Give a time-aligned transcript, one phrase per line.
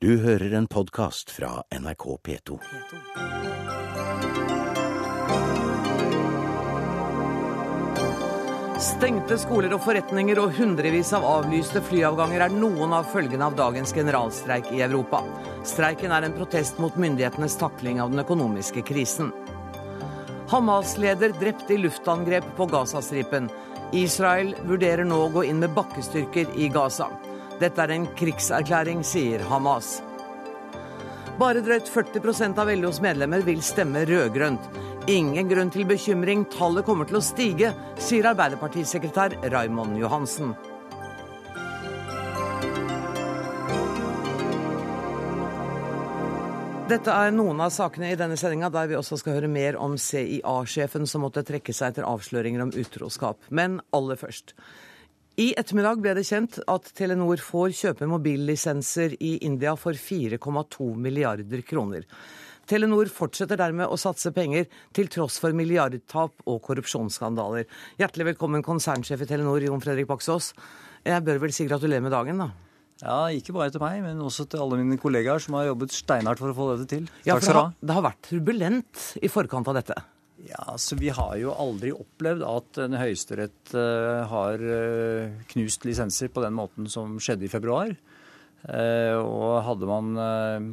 [0.00, 2.56] Du hører en podkast fra NRK P2.
[8.78, 13.90] Stengte skoler og forretninger og hundrevis av avlyste flyavganger er noen av følgene av dagens
[13.96, 15.24] generalstreik i Europa.
[15.66, 19.34] Streiken er en protest mot myndighetenes takling av den økonomiske krisen.
[20.54, 23.50] Hamas-leder drept i luftangrep på Gazastripen.
[23.90, 27.10] Israel vurderer nå å gå inn med bakkestyrker i Gaza.
[27.58, 29.98] Dette er en krigserklæring, sier Hamas.
[31.38, 34.70] Bare drøyt 40% av LOs medlemmer vil stemme rød-grønt.
[35.10, 40.54] Ingen grunn til bekymring, tallet kommer til å stige, sier Arbeiderpartisekretær Raimond Johansen.
[46.88, 49.98] Dette er noen av sakene i denne sendinga der vi også skal høre mer om
[50.00, 53.42] CIA-sjefen som måtte trekke seg etter avsløringer om utroskap.
[53.50, 54.54] Men aller først.
[55.38, 61.62] I ettermiddag ble det kjent at Telenor får kjøpe mobillisenser i India for 4,2 milliarder
[61.62, 62.08] kroner.
[62.66, 64.66] Telenor fortsetter dermed å satse penger
[64.98, 67.70] til tross for milliardtap og korrupsjonsskandaler.
[68.02, 70.50] Hjertelig velkommen, konsernsjef i Telenor, Jon Fredrik Baksås.
[71.06, 72.50] Jeg bør vel si gratulerer med dagen, da?
[72.98, 76.42] Ja, Ikke bare til meg, men også til alle mine kollegaer som har jobbet steinhardt
[76.42, 77.06] for å få dette til.
[77.22, 77.66] Ja, Takk skal du ha.
[77.78, 80.02] Det har vært turbulent i forkant av dette?
[80.46, 86.30] Ja, så Vi har jo aldri opplevd at en høyesterett uh, har uh, knust lisenser
[86.30, 87.90] på den måten som skjedde i februar.
[88.62, 90.14] Uh, og hadde man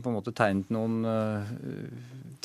[0.01, 1.01] på en måte tegnet noen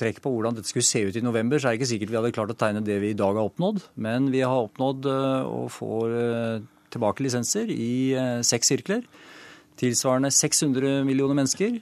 [0.00, 2.18] trekk på hvordan dette skulle se ut i november, så er det ikke sikkert vi
[2.20, 3.82] hadde klart å tegne det vi i dag har oppnådd.
[4.00, 6.04] Men vi har oppnådd å få
[6.90, 9.04] tilbake lisenser i seks sirkler
[9.80, 11.78] tilsvarende 600 millioner mennesker.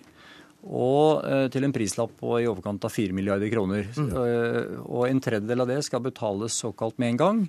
[0.67, 3.87] Og eh, til en prislapp på i overkant av 4 milliarder kroner.
[3.95, 4.09] Mm.
[4.11, 7.45] Eh, og en tredjedel av det skal betales såkalt med en gang.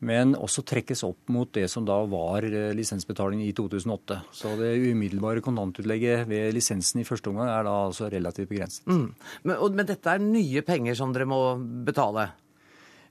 [0.00, 4.20] Men også trekkes opp mot det som da var eh, lisensbetaling i 2008.
[4.36, 8.86] Så det umiddelbare kontantutlegget ved lisensen i første omgang er da altså relativt begrenset.
[8.88, 9.08] Mm.
[9.44, 11.42] Men, men dette er nye penger som dere må
[11.86, 12.30] betale?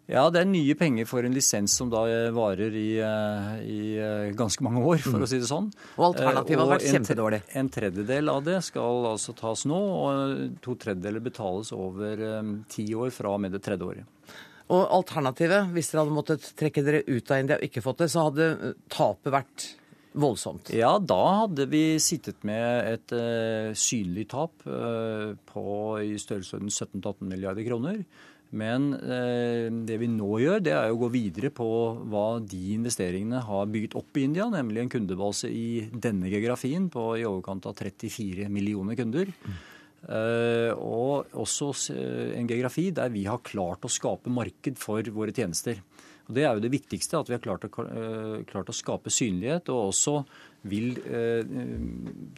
[0.09, 3.81] Ja, det er nye penger for en lisens som da eh, varer i, eh, i
[4.01, 5.25] eh, ganske mange år, for mm.
[5.25, 5.67] å si det sånn.
[5.99, 7.41] Og alternativet har vært kjempedårlig.
[7.61, 12.23] En tredjedel av det skal altså tas nå, og to tredjedeler betales over
[12.73, 14.33] ti år fra og med det tredje året.
[14.69, 18.09] Og alternativet, hvis dere hadde måttet trekke dere ut av India og ikke fått det,
[18.09, 18.49] så hadde
[18.89, 19.67] tapet vært
[20.17, 20.69] voldsomt?
[20.73, 25.65] Ja, da hadde vi sittet med et uh, synlig tap uh, på
[26.01, 28.03] i størrelsesorden 17-18 milliarder kroner.
[28.49, 31.67] Men eh, det vi nå gjør, det er å gå videre på
[32.09, 37.11] hva de investeringene har bygget opp i India, nemlig en kundebase i denne geografien på
[37.19, 39.29] i overkant av 34 millioner kunder.
[39.99, 45.35] Eh, og også eh, en geografi der vi har klart å skape marked for våre
[45.35, 45.83] tjenester.
[46.29, 49.09] Og Det er jo det viktigste, at vi har klart å, uh, klart å skape
[49.09, 49.71] synlighet.
[49.73, 50.19] Og også
[50.67, 51.43] vil uh,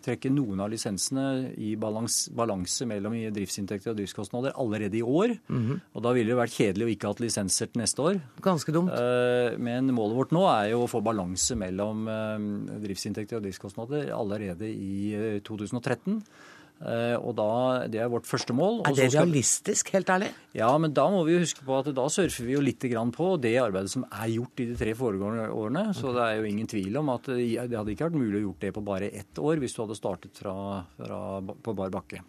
[0.04, 5.36] trekke noen av lisensene i balans, balanse mellom driftsinntekter og driftskostnader allerede i år.
[5.50, 5.80] Mm -hmm.
[5.94, 8.22] Og da ville det vært kjedelig å ikke ha hatt lisenser til neste år.
[8.42, 8.92] Ganske dumt.
[8.92, 12.06] Uh, men målet vårt nå er jo å få balanse mellom
[12.82, 16.24] driftsinntekter og driftskostnader allerede i 2013.
[16.82, 18.82] Eh, og da, Det er vårt første mål.
[18.90, 20.32] Er det realistisk, helt ærlig?
[20.58, 23.28] Ja, men da må vi jo huske på at da surfer vi jo litt på
[23.40, 25.94] det arbeidet som er gjort i de tre foregående årene.
[25.94, 28.66] Så det er jo ingen tvil om at det hadde ikke vært mulig å gjort
[28.66, 30.56] det på bare ett år hvis du hadde startet fra,
[30.98, 32.24] fra på bar bakke.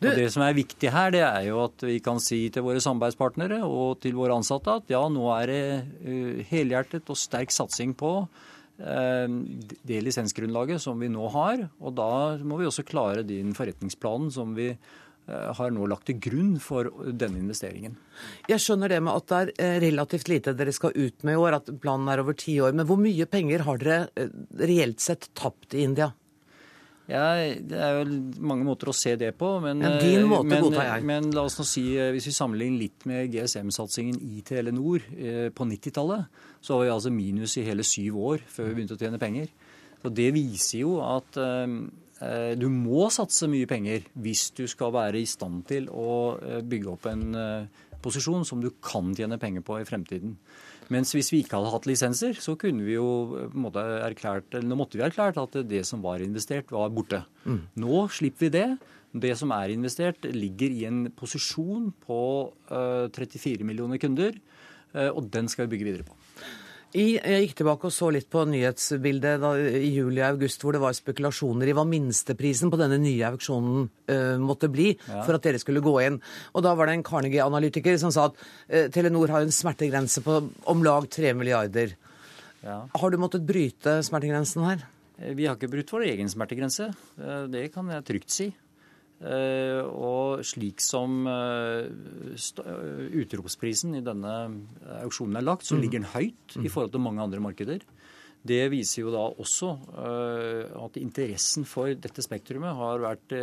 [0.00, 0.08] Du...
[0.08, 2.80] Og Det som er viktig her, det er jo at vi kan si til våre
[2.80, 5.64] samarbeidspartnere og til våre ansatte at ja, nå er det
[6.06, 8.49] uh, helhjertet og sterk satsing på Eh,
[8.80, 11.66] det lisensgrunnlaget som vi nå har.
[11.80, 12.10] Og da
[12.40, 16.88] må vi også klare den forretningsplanen som vi eh, har nå lagt til grunn for
[17.12, 17.98] denne investeringen.
[18.48, 21.42] Jeg skjønner det med at det er eh, relativt lite dere skal ut med i
[21.42, 22.72] år, at planen er over ti år.
[22.72, 24.30] Men hvor mye penger har dere
[24.64, 26.12] reelt sett tapt i India?
[27.10, 29.56] Ja, Det er jo mange måter å se det på.
[29.64, 31.06] Men, ja, din måte men, godtar jeg.
[31.08, 35.48] men la oss nå si, eh, hvis vi sammenligner litt med GSM-satsingen i Telenor eh,
[35.50, 36.30] på 90-tallet,
[36.60, 39.50] så var vi altså minus i hele syv år før vi begynte å tjene penger.
[40.04, 41.76] Og Det viser jo at eh,
[42.24, 46.92] eh, du må satse mye penger hvis du skal være i stand til å bygge
[46.94, 50.36] opp en eh, posisjon som du kan tjene penger på i fremtiden.
[50.90, 53.08] Mens hvis vi ikke hadde hatt lisenser, så kunne vi jo
[53.38, 56.72] eh, på en måte erklært, eller nå måtte vi erklært at det som var investert,
[56.74, 57.22] var borte.
[57.44, 57.60] Mm.
[57.84, 58.70] Nå slipper vi det.
[59.10, 62.20] Det som er investert, ligger i en posisjon på
[62.70, 64.36] uh, eh, 34 millioner kunder,
[64.94, 66.14] uh, og den skal vi bygge videre på.
[66.90, 70.80] Jeg gikk tilbake og så litt på nyhetsbildet da, i juli og august hvor det
[70.82, 75.20] var spekulasjoner i hva minsteprisen på denne nye auksjonen uh, måtte bli ja.
[75.22, 76.18] for at dere skulle gå inn.
[76.50, 80.40] Og da var det en Carnegie-analytiker som sa at uh, Telenor har en smertegrense på
[80.72, 81.94] om lag 3 milliarder.
[82.64, 82.80] Ja.
[82.90, 84.82] Har du måttet bryte smertegrensen her?
[85.36, 86.90] Vi har ikke brutt vår egen smertegrense.
[87.52, 88.50] Det kan jeg trygt si.
[89.20, 91.26] Og slik som
[93.20, 94.34] utropsprisen i denne
[95.02, 95.82] auksjonen er lagt, så mm.
[95.84, 97.84] ligger den høyt i forhold til mange andre markeder.
[98.40, 99.74] Det viser jo da også
[100.86, 103.36] at interessen for dette spektrumet har vært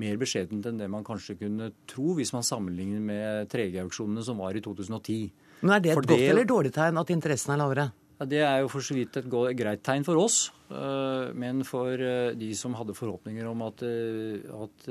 [0.00, 4.56] mer beskjedent enn det man kanskje kunne tro hvis man sammenligner med 3G-auksjonene som var
[4.56, 5.30] i 2010.
[5.62, 7.90] Men Er det et for godt det, eller dårlig tegn at interessen er lavere?
[8.28, 10.50] Det er jo for så vidt et greit tegn for oss.
[10.72, 14.86] Eh, men for eh, de som hadde forhåpninger om at, eh, at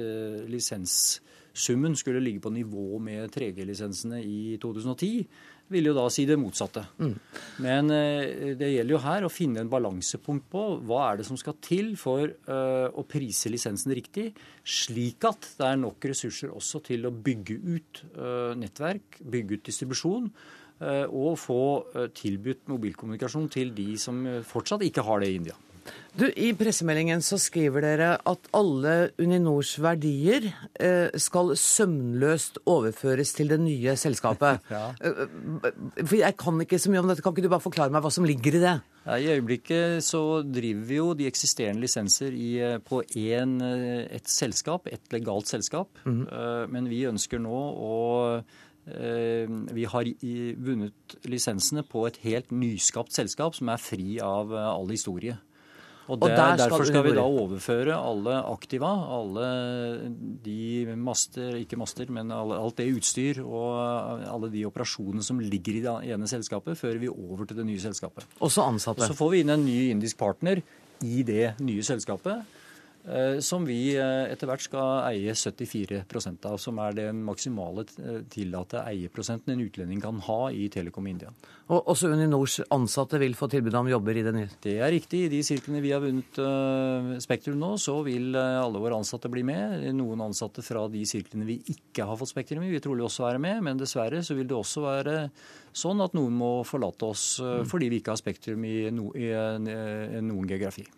[0.52, 5.26] lisenssummen skulle ligge på nivå med 3G-lisensene i 2010,
[5.72, 6.84] vil jo da si det motsatte.
[7.00, 7.14] Mm.
[7.64, 7.88] Men
[8.60, 11.94] det gjelder jo her å finne en balansepunkt på hva er det som skal til
[11.96, 14.34] for å prise lisensen riktig,
[14.68, 18.04] slik at det er nok ressurser også til å bygge ut
[18.60, 20.28] nettverk, bygge ut distribusjon.
[20.82, 21.64] Og få
[22.18, 25.58] tilbudt mobilkommunikasjon til de som fortsatt ikke har det i India.
[26.12, 33.54] Du, I pressemeldingen så skriver dere at alle Uninors verdier eh, skal sømløst overføres til
[33.54, 34.60] det nye selskapet.
[34.76, 34.90] ja.
[35.00, 35.22] Eh,
[36.04, 37.24] for Jeg kan ikke så mye om dette.
[37.24, 38.76] Kan ikke du bare forklare meg hva som ligger i det?
[39.08, 44.92] I øyeblikket så driver vi jo de eksisterende lisenser i, eh, på en, et selskap,
[44.92, 45.96] et legalt selskap.
[46.04, 46.26] Mm.
[46.76, 47.96] Men vi ønsker nå å
[48.86, 50.08] vi har
[50.58, 55.38] vunnet lisensene på et helt nyskapt selskap som er fri av all historie.
[56.12, 59.46] Og, det, og Derfor skal vi da overføre alle aktiva, alle
[60.44, 65.84] de master, ikke master, men alt det utstyr og alle de operasjonene som ligger i
[65.86, 68.28] det ene selskapet, fører vi over til det nye selskapet.
[68.42, 69.08] Også ansatte.
[69.08, 70.64] Så får vi inn en ny indisk partner
[71.06, 72.60] i det nye selskapet.
[73.02, 78.20] Eh, som vi eh, etter hvert skal eie 74% av, som er den maksimale eh,
[78.30, 81.32] tillatte eierprosenten en utlending kan ha i Telekom India.
[81.74, 84.52] Og også Uninors ansatte vil få tilbud om jobber i det nye?
[84.62, 85.24] Det er riktig.
[85.26, 86.42] I de sirklene vi har vunnet
[87.24, 89.88] Spektrum nå, så vil alle våre ansatte bli med.
[89.96, 93.42] Noen ansatte fra de sirklene vi ikke har fått Spektrum i, vil trolig også være
[93.42, 93.64] med.
[93.64, 95.20] Men dessverre så vil det også være
[95.72, 97.28] sånn at noen må forlate oss
[97.72, 100.90] fordi vi ikke har Spektrum i noen geografi.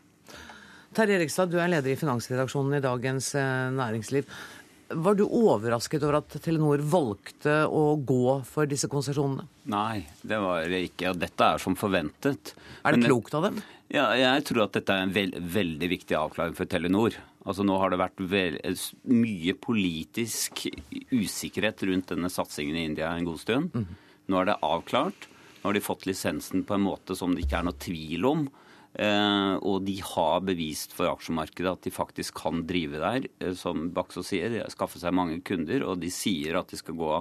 [0.93, 4.29] Terje Erikstad, du er leder i finansredaksjonen i Dagens eh, Næringsliv.
[4.93, 9.47] Var du overrasket over at Telenor valgte å gå for disse konsesjonene?
[9.73, 11.13] Nei, det var det ikke.
[11.13, 12.53] Og dette er som forventet.
[12.83, 13.61] Er det Men, klokt av dem?
[13.93, 17.17] Ja, jeg tror at dette er en veld, veldig viktig avklaring for Telenor.
[17.43, 18.59] Altså Nå har det vært vel,
[19.09, 20.67] mye politisk
[21.11, 23.73] usikkerhet rundt denne satsingen i India en god stund.
[23.73, 23.87] Mm.
[24.29, 25.27] Nå er det avklart.
[25.59, 28.45] Nå har de fått lisensen på en måte som det ikke er noe tvil om
[29.57, 34.21] og de har bevist for aksjemarkedet at de faktisk kan drive der, eh, som Bakso
[34.25, 35.85] sier, skaffe seg mange kunder.
[35.87, 37.15] Og de sier at de skal gå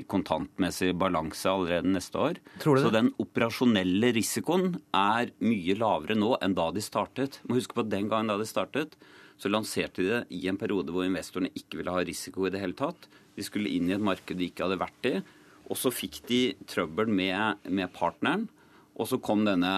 [0.00, 2.38] i kontantmessig balanse allerede neste år.
[2.80, 7.42] Så den operasjonelle risikoen er mye lavere nå enn da de startet.
[7.44, 8.96] Må huske på at Den gangen da de startet,
[9.36, 12.62] så lanserte de det i en periode hvor investorene ikke ville ha risiko i det
[12.62, 13.08] hele tatt.
[13.36, 15.14] De skulle inn i et marked de ikke hadde vært i.
[15.68, 18.48] Og så fikk de trøbbel med, med partneren.
[19.02, 19.72] Og så kom denne,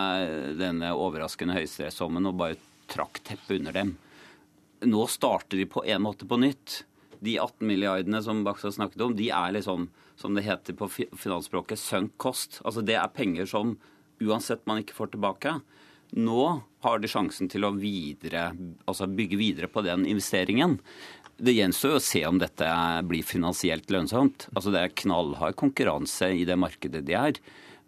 [0.61, 2.59] denne overraskende høyesterettsdommen og bare
[2.93, 3.95] trakk teppet under dem.
[4.85, 6.83] Nå starter de på en måte på nytt.
[7.25, 9.89] De 18 milliardene som Bakstad snakket om, de er liksom,
[10.21, 12.61] som det heter på finansspråket, sunk cost.
[12.69, 13.79] Altså det er penger som
[14.21, 15.57] uansett man ikke får tilbake.
[16.21, 16.43] Nå
[16.85, 18.51] har de sjansen til å videre,
[18.85, 20.77] altså bygge videre på den investeringen.
[21.35, 22.69] Det gjenstår å se om dette
[23.09, 24.51] blir finansielt lønnsomt.
[24.53, 27.41] Altså Det er knallhard konkurranse i det markedet de er.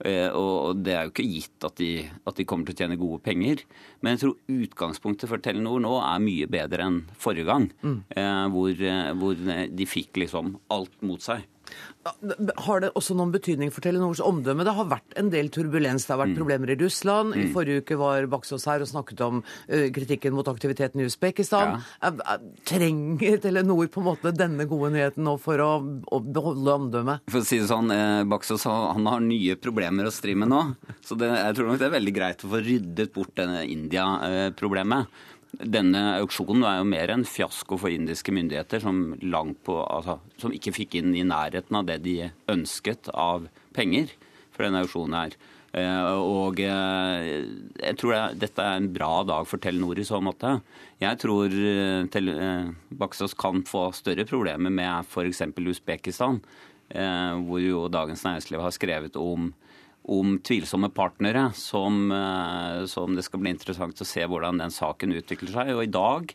[0.04, 1.90] Eh, og det er jo ikke gitt at de,
[2.28, 3.62] at de, kommer til å tjene gode penger.
[4.04, 7.68] Men jeg tror utgangspunktet for Telenor nå er mye bedre enn forrige gang.
[7.80, 7.98] Mm.
[8.12, 9.44] Eh, hvor, eh, hvor,
[9.80, 11.46] de fikk liksom alt mot seg.
[12.66, 14.64] Har det også noen betydning for Telenors omdømme?
[14.66, 16.06] Det har vært en del turbulens.
[16.06, 16.38] Det har vært mm.
[16.38, 17.34] problemer i Russland.
[17.34, 17.42] Mm.
[17.42, 21.80] I forrige uke var Baksås her og snakket om kritikken mot aktiviteten i Usbekistan.
[22.02, 22.38] Ja.
[22.68, 25.70] Trenger Telenor på en måte denne gode nyheten nå for å,
[26.26, 27.26] beholde omdømmet?
[27.32, 30.62] For å si det sånn, uh, Baksås han har nye problemer å stri med nå.
[31.04, 35.24] Så det, jeg tror nok det er veldig greit å få ryddet bort denne India-problemet.
[35.56, 39.14] Denne auksjonen er jo mer en fiasko for indiske myndigheter, som,
[39.64, 42.16] på, altså, som, ikke fikk inn i nærheten av det de
[42.52, 44.12] ønsket av penger
[44.52, 45.36] for denne auksjonen her.
[45.76, 47.30] Eh, og eh,
[47.80, 50.58] jeg tror dette er en bra dag for Telenor i så måte.
[51.00, 51.52] Jeg tror
[53.00, 55.44] Baksas kan få større problemer med f.eks.
[55.56, 56.40] Usbekistan,
[56.88, 59.50] hvor jo Dagens Næringsliv har skrevet om
[60.08, 65.14] om tvilsomme partnere, som, eh, som, det skal bli interessant å se hvordan den saken
[65.18, 65.72] utvikler seg.
[65.74, 66.34] Og i dag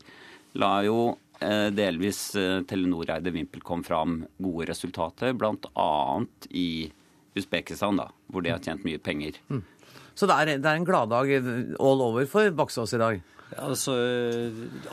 [0.60, 0.98] la jo
[1.40, 5.92] eh, delvis eh, Telenor-eide VimpelCom fram gode resultater, bl.a.
[6.52, 6.72] i
[7.40, 9.40] Usbekistan, da, hvor de har tjent mye penger.
[9.48, 9.64] Mm.
[10.20, 11.32] Så det er, det er en gladdag
[11.80, 13.22] all over for Baksås i dag?
[13.56, 13.96] Altså,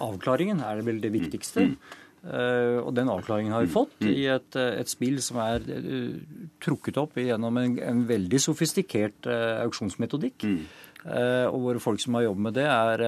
[0.02, 1.66] Avklaringen er vel det viktigste.
[1.66, 6.18] Uh, og den avklaringen har vi fått i et, et spill som er uh,
[6.60, 10.44] trukket opp gjennom en, en veldig sofistikert auksjonsmetodikk.
[10.48, 10.60] Mm.
[11.48, 13.02] og våre folk som har jobbet med det, er,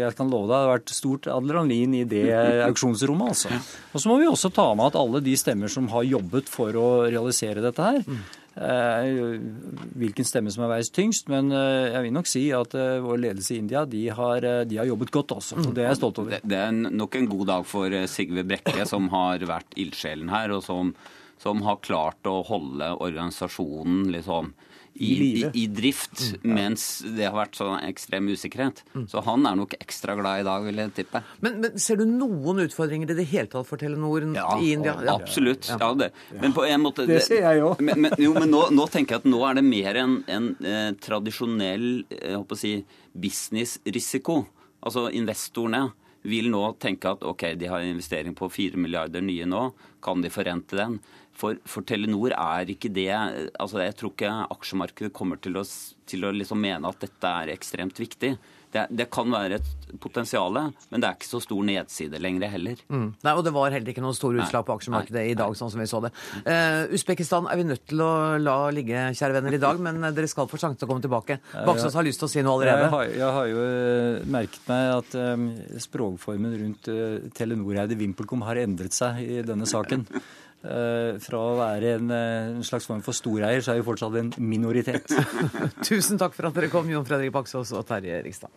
[0.00, 2.24] Jeg kan love deg det har vært stort adrenalin i det
[2.64, 3.34] auksjonsrommet.
[3.34, 3.52] altså.
[3.92, 6.80] Og så må vi også ta med at alle de stemmer som har jobbet for
[6.80, 8.22] å realisere dette her, mm.
[8.47, 11.28] Eh, hvilken stemme som er veist tyngst.
[11.32, 14.80] Men eh, jeg vil nok si at eh, vår ledelse i India de har, de
[14.80, 15.60] har jobbet godt også.
[15.62, 16.36] og Det er jeg stolt over.
[16.36, 20.54] Det, det er nok en god dag for Sigve Brekke, som har vært ildsjelen her,
[20.56, 20.94] og som,
[21.42, 24.54] som har klart å holde organisasjonen liksom
[24.98, 26.84] i, i, i drift mm, mens
[27.16, 28.82] det har vært sånn ekstrem usikkerhet.
[28.94, 29.06] Mm.
[29.10, 31.22] Så han er nok ekstra glad i dag, vil jeg tippe.
[31.44, 34.96] Men, men ser du noen utfordringer i det hele tatt for Telenor ja, i India?
[35.06, 35.70] Ja, absolutt.
[35.70, 36.10] Ja, det.
[36.40, 37.82] Men på en måte Det ser jeg òg.
[37.84, 40.50] Men, men, jo, men nå, nå, tenker jeg at nå er det mer en, en
[40.66, 42.74] eh, tradisjonell jeg håper å si,
[43.18, 44.42] businessrisiko.
[44.86, 45.88] Altså investorene
[46.30, 49.62] vil nå tenke at ok, de har en investering på 4 milliarder nye nå,
[50.04, 50.98] kan de forrente den?
[51.38, 55.62] For, for, Telenor er ikke det altså Jeg tror ikke aksjemarkedet kommer til å,
[56.08, 58.32] til å liksom mene at dette er ekstremt viktig.
[58.72, 62.80] Det, det, kan være et potensial, men det er ikke så stor nedside lenger heller.
[62.92, 63.06] Mm.
[63.24, 65.72] Nei, Og det var heller ikke noe store utslag på aksjemarkedet nei, i dag, sånn
[65.72, 66.12] som vi så det.
[66.44, 70.28] Uh, Usbekistan er vi nødt til å la ligge, kjære venner, i dag, men dere
[70.30, 71.38] skal få sjansen til å komme tilbake.
[71.66, 72.84] Baksås har lyst til å si noe allerede.
[72.84, 75.48] Jeg har, jeg har jo eh, merket meg at um,
[75.88, 80.04] språkformen rundt uh, Telenor-eide VimpelCom har endret seg i denne saken.
[80.58, 84.16] Eh, fra å være en, eh, en, slags form for storeier, så er vi fortsatt
[84.18, 85.06] en minoritet.
[85.86, 88.50] Tusen takk for at dere kom, Jon Fredrik Baksås og Terje Rikstad.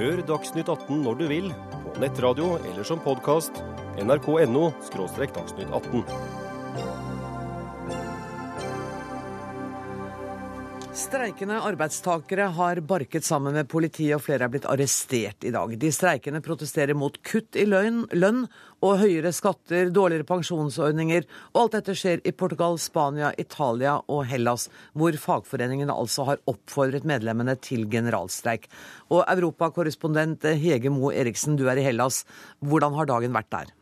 [0.00, 1.50] Hør Dagsnytt 18 når du vil,
[1.84, 3.60] på nettradio eller som podkast.
[4.00, 6.39] nrk.no– dagsnytt 18.
[11.00, 15.72] Streikende arbeidstakere har barket sammen med politiet, og flere er blitt arrestert i dag.
[15.80, 18.42] De streikende protesterer mot kutt i lønn, lønn
[18.84, 21.24] og høyere skatter, dårligere pensjonsordninger.
[21.54, 27.08] Og alt dette skjer i Portugal, Spania, Italia og Hellas, hvor fagforeningene altså har oppfordret
[27.08, 28.68] medlemmene til generalstreik.
[29.08, 32.26] Og europakorrespondent Hege Moe Eriksen, du er i Hellas.
[32.60, 33.76] Hvordan har dagen vært der?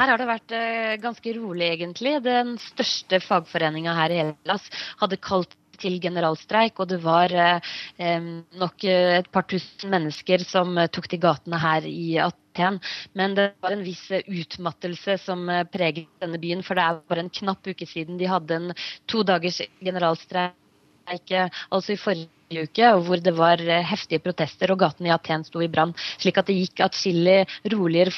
[0.00, 2.14] Her har det vært eh, ganske rolig, egentlig.
[2.24, 4.64] Den største fagforeninga her i Hellas
[5.02, 8.22] hadde kalt til generalstreik, og det var eh,
[8.60, 12.80] nok et par tusen mennesker som eh, tok til gatene her i Aten.
[13.12, 17.26] Men det var en viss utmattelse som eh, preget denne byen, for det er bare
[17.26, 21.36] en knapp uke siden de hadde en to dagers generalstreik,
[21.68, 23.60] altså i forrige uke, hvor det var
[23.92, 25.92] heftige protester og gatene i Aten sto i brann.
[26.16, 28.16] Slik at det gikk atskillig roligere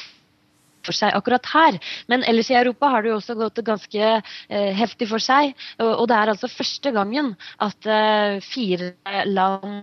[0.85, 1.79] for seg akkurat her.
[2.11, 5.55] Men ellers i Europa har det jo også gått ganske eh, heftig for seg.
[5.79, 8.93] Og, og, det er altså første gangen at eh, fire
[9.29, 9.81] land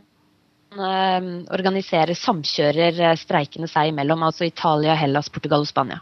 [0.77, 4.25] eh, organiserer, samkjører eh, streikene seg imellom.
[4.29, 6.01] Altså Italia, Hellas, Portugal og Spania.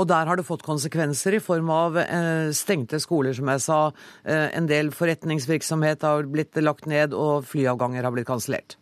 [0.00, 3.80] Og der har det fått konsekvenser i form av eh, stengte skoler, som jeg sa.
[4.24, 8.78] Eh, en del forretningsvirksomhet har blitt lagt ned, og flyavganger har blitt kansellert.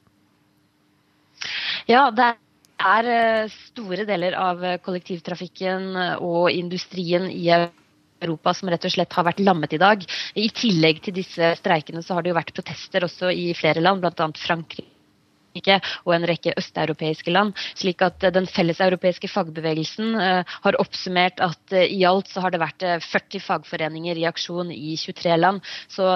[1.89, 2.39] Ja, det er
[2.81, 9.17] er eh, store deler av eh, kollektivtrafikken og industrien i Europa som rett og slett
[9.17, 10.05] har vært lammet i dag.
[10.37, 14.03] I tillegg til disse streikene så har det jo vært protester også i flere land,
[14.05, 14.29] bl.a.
[14.41, 17.57] Frankrike og en rekke østeuropeiske land.
[17.75, 22.87] slik at eh, Den felleseuropeiske fagbevegelsen har oppsummert at i alt så har det vært
[23.09, 25.65] 40 fagforeninger i aksjon i 23 land.
[25.89, 26.07] Så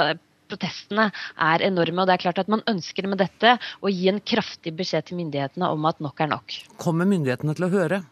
[0.51, 1.11] protestene
[1.41, 2.03] er enorme.
[2.03, 5.21] og det er klart at Man ønsker med dette å gi en kraftig beskjed til
[5.21, 6.59] myndighetene om at nok er nok.
[6.77, 8.05] Kommer myndighetene til å høre?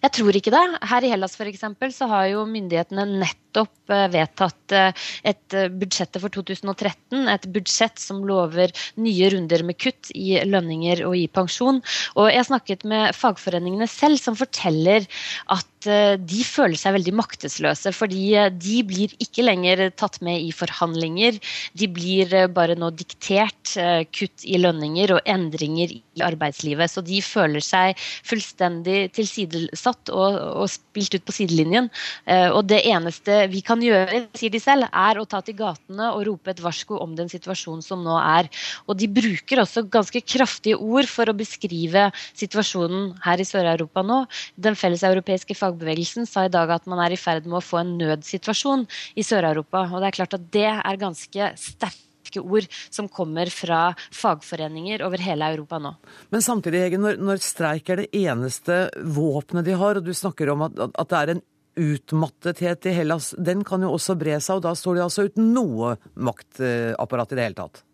[0.00, 0.62] Jeg tror ikke det.
[0.88, 5.68] Her i Hellas for eksempel, så har jo myndighetene nettopp eh, vedtatt eh, et eh,
[5.68, 7.28] budsjettet for 2013.
[7.28, 11.82] Et budsjett som lover nye runder med kutt i lønninger og i pensjon.
[12.16, 15.04] Og jeg snakket med fagforeningene selv, som forteller
[15.52, 17.92] at Eh, de føler seg veldig maktesløse.
[17.96, 21.38] Fordi eh, de blir ikke lenger tatt med i forhandlinger.
[21.78, 23.74] De blir eh, bare nå diktert
[24.16, 26.90] kutt i lønninger og endringer i arbeidslivet.
[26.90, 31.86] Så de føler seg fullstendig tilsidesatt og, og spilt ut på sidelinjen.
[32.56, 36.24] Og det eneste vi kan gjøre, sier de selv, er å ta til gatene og
[36.26, 38.50] rope et varsko om den situasjonen som nå er.
[38.90, 44.24] Og de bruker også ganske kraftige ord for å beskrive situasjonen her i Sør-Europa nå.
[44.58, 47.80] Den felleseuropeiske fag fagbevegelsen sa i dag at man er i ferd med å få
[47.82, 48.86] en nødsituasjon
[49.16, 49.86] i Sør-Europa.
[49.90, 55.22] Og det er klart at det er ganske sterke ord som kommer fra fagforeninger over
[55.22, 55.94] hele Europa nå.
[56.30, 60.52] Men samtidig, Hege, når, når streik er det eneste våpenet de har, og du snakker
[60.52, 61.44] om at, at det er en
[61.80, 65.52] utmattethet i Hellas, den kan jo også bre seg, og da står de altså uten
[65.54, 67.84] noe maktapparat i det hele tatt?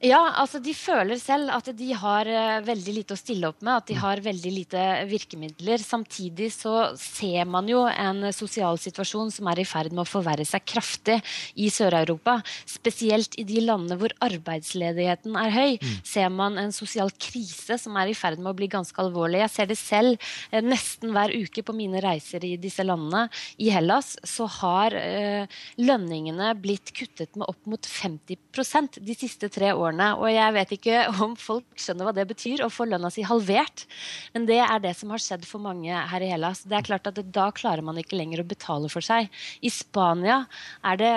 [0.00, 3.82] Ja, altså de føler selv at de har uh, veldig lite å stille opp med,
[3.82, 5.82] at de har veldig lite virkemidler.
[5.84, 10.46] Samtidig så ser man jo en sosial situasjon som er i ferd med å forverre
[10.48, 11.18] seg kraftig
[11.60, 12.38] i Sør-Europa.
[12.64, 15.92] Spesielt i de landene hvor arbeidsledigheten er høy, mm.
[16.08, 19.42] ser man en sosial krise som er i ferd med å bli ganske alvorlig.
[19.44, 23.26] Jeg ser det selv uh, nesten hver uke på mine reiser i disse landene.
[23.60, 29.74] I Hellas så har uh, lønningene blitt kuttet med opp mot 50% de siste tre
[29.76, 30.12] årene årene.
[30.16, 33.86] Og jeg vet ikke om folk skjønner hva det betyr å få lønna si halvert.
[34.34, 36.64] Men det er det som har skjedd for mange her i Hellas.
[36.64, 39.30] Det er klart at Da klarer man ikke lenger å betale for seg.
[39.60, 40.44] I Spania
[40.86, 41.14] er det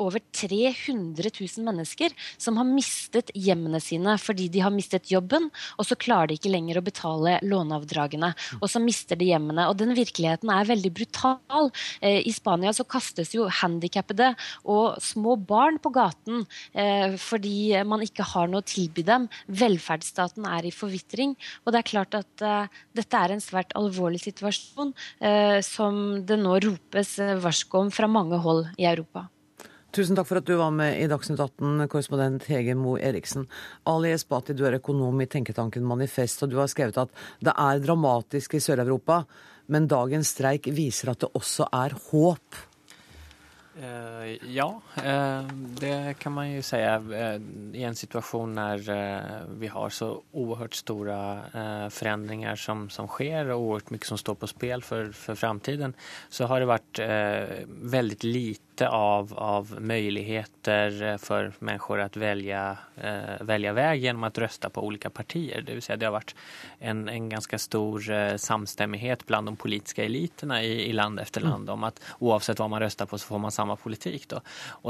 [0.00, 5.86] over 300 000 mennesker som har mistet hjemmene sine fordi de har mistet jobben, og
[5.86, 8.32] så klarer de ikke lenger å betale låneavdragene.
[8.60, 9.68] Og så mister de hjemmene.
[9.70, 11.70] Og den virkeligheten er veldig brutal.
[12.00, 14.32] Eh, I Spania så kastes jo handikappede
[14.68, 19.28] og små barn på gaten eh, fordi man ikke har noe å tilby dem.
[19.48, 21.34] Velferdsstaten er i forvitring.
[21.64, 24.94] Og det er klart at eh, dette er en svært alvorlig situasjon
[25.64, 29.26] som det nå ropes varsko om fra mange hold i Europa.
[29.98, 33.48] Tusen takk for at du var med i Dagsnytt 18, korrespondent Hege Moe Eriksen.
[33.90, 37.10] Ali Esbati, du er økonom i tenketanken Manifest, og du har skrevet at
[37.42, 39.24] det er dramatisk i Sør-Europa,
[39.74, 42.60] men dagens streik viser at det også er håp.
[43.78, 45.50] Uh, ja, uh,
[45.82, 46.78] det kan man jo si.
[46.78, 47.42] Uh,
[47.74, 48.86] I en situasjon der
[49.58, 51.18] vi har så oerhört store
[51.90, 55.98] forandringer som, som skjer, og oerhört mye som står på spill for, for framtiden,
[56.30, 57.04] så har det vært
[57.98, 64.38] veldig lite lite av, av muligheter for mennesker å velge, eh, välja väg genom att
[64.38, 65.62] rösta på ulike partier.
[65.62, 66.34] Det säga det har vært
[66.78, 71.68] en, en ganske stor eh, blant bland de politiske elitene i, i land etter land
[71.68, 71.74] mm.
[71.74, 74.28] om at oavsett hva man røster på så får man samme politikk.
[74.28, 74.40] Då.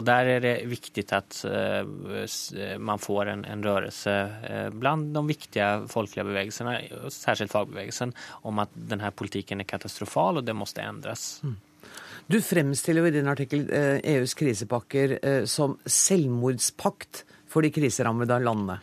[0.04, 5.86] der er är det viktig at eh, man får en, en rørelse blant de viktige
[5.88, 11.40] folkelige bevegelsene, særskilt fagbevegelsen, om at denne politikken er katastrofal og det må endres.
[11.42, 11.56] Mm.
[12.28, 17.70] Du fremstiller jo i din artikkel EUs eh, e krisepakker eh, som selvmordspakt for de
[17.72, 18.76] kriserammede landene.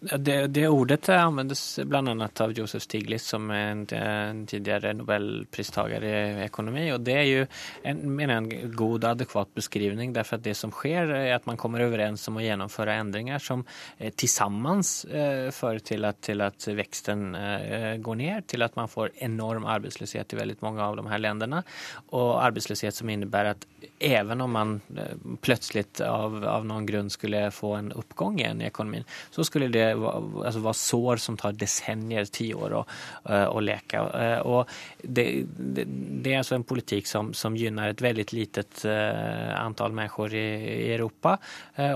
[0.00, 2.28] Det, det, ordet anvendes bl.a.
[2.40, 6.12] av Josef Stiglitz, som er en, en tidligere nobelpristager i
[6.46, 6.86] økonomi.
[6.94, 7.42] og Det er jo
[7.84, 10.14] en, mener en god adekvat beskrivning.
[10.16, 13.66] derfor at Det som skjer, er at man kommer overens om å gjennomføre endringer som
[13.98, 18.80] eh, til sammen eh, fører til at, til at veksten eh, går ned, til at
[18.80, 21.60] man får enorm arbeidsløshet i veldig mange av de her landene.
[22.16, 23.68] Og arbeidsløshet som innebærer at
[24.00, 25.12] even om man eh,
[25.44, 29.89] plutselig av, av noen grunn skulle få en oppgang igjen i økonomien, så skulle det
[29.94, 32.82] altså, var sår som tar desennier, tiår, å,
[33.28, 34.02] eh, å leke.
[34.20, 34.70] Eh, og
[35.02, 39.94] det, det, det, er altså en politikk som, som gynner et veldig litet uh, antall
[39.96, 40.46] mennesker i,
[40.86, 41.36] i Europa,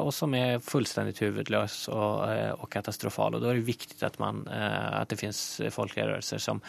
[0.00, 2.22] og som er fullstendig hovedløs og,
[2.56, 3.36] og, katastrofal.
[3.36, 5.40] Og Da er det viktig at, man, at det finnes
[5.74, 6.62] folkelige rørelser som,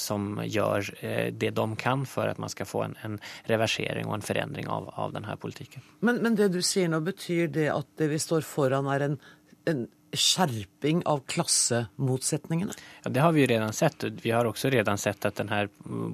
[0.00, 0.90] som gjør
[1.36, 3.18] det de kan for at man skal få en, en
[3.50, 5.84] reversering og en forandring av, av denne politikken.
[6.00, 9.16] Men, men, det du sier nå, betyr det at det vi står foran er en,
[9.68, 12.72] en skjerping av klassemotsetningene?
[13.04, 14.04] Ja, det har vi jo redan sett.
[14.22, 15.66] Vi har også redan sett at denne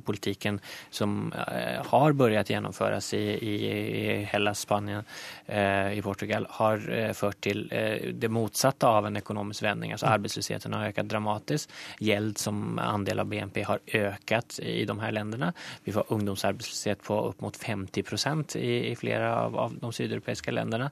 [0.07, 0.59] politikken
[0.91, 5.05] som eh, har börjat gjennomføres i, i, Hellas, Spanien,
[5.47, 9.93] eh, i Portugal, har eh, ført til det motsatte av en økonomisk vending.
[9.95, 10.13] Altså mm.
[10.19, 11.73] Arbeidsløsheten har økt dramatisk.
[12.03, 15.53] Gjeld som andel av BNP har økt i de her landene.
[15.85, 20.91] Vi får ungdomsarbeidsløshet på opp mot 50 i, i flere av, av de sydeuropeiske landene.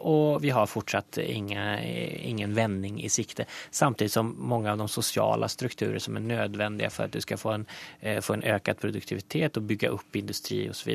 [0.00, 3.46] Og vi har fortsatt ingen ingen vending i sikte.
[3.70, 7.52] Samtidig som mange av de sosiale strukturer som er nødvendige for at du skal få
[7.54, 7.66] en,
[8.00, 10.94] eh, få en økt produktivitet og bygge opp industri osv.,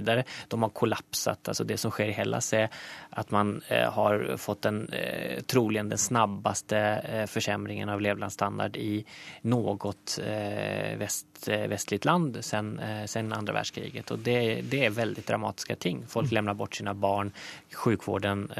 [0.49, 1.47] de har kollapset.
[1.47, 2.69] Altså det som skjer i Hellas, er
[3.11, 6.79] at man eh, har fått den, eh, trolig den snabbeste
[7.27, 9.03] forsämringen av levnadsstandard i
[9.43, 9.77] noe
[10.99, 14.11] vest, vestligt land sen, sen andra världskriget.
[14.11, 16.03] Och det, det är väldigt dramatiska ting.
[16.07, 16.35] Folk mm.
[16.35, 17.31] lämnar bort sina barn,
[17.73, 18.51] sjukvården,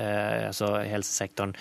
[0.47, 1.53] alltså hälsosektorn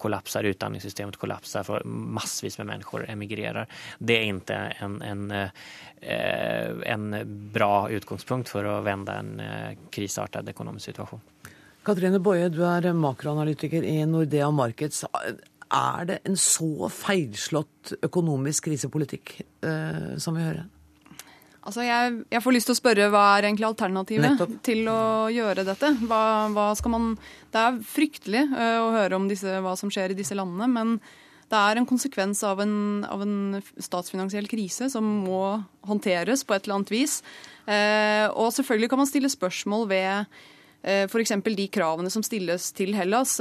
[0.00, 3.68] kollapsar, utdanningssystemet kollapsar, for massvis med mennesker emigrerer.
[3.98, 7.06] Det er ikke en, en, eh, en
[7.52, 11.22] bra utgangspunkt for å vende en eh, krisartet økonomisk situasjon.
[11.86, 15.04] Katrine Boje, du er makroanalytiker i Nordea Markets.
[15.70, 20.68] Er det en så feilslått økonomisk krisepolitikk eh, som vi hører?
[21.60, 24.52] Altså jeg, jeg, får lyst til å spørre hva er egentlig alternativet Nettopp.
[24.64, 25.00] til å
[25.32, 25.90] gjøre dette?
[26.08, 26.22] Hva,
[26.54, 27.10] hva skal man,
[27.52, 30.94] det er fryktelig å høre om disse, hva som skjer i disse landene, men
[31.50, 35.42] det er en konsekvens av en, av en statsfinansiell krise som må
[35.88, 37.18] håndteres på et eller annet vis.
[37.66, 40.10] Uh, og selvfølgelig kan man stille spørsmål ved
[40.82, 41.34] eh, F.eks.
[41.44, 43.36] de kravene som stilles til Hellas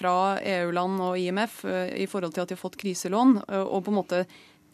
[0.00, 4.00] fra EU-land og IMF i forhold til at de har fått kriselån, og på en
[4.00, 4.24] måte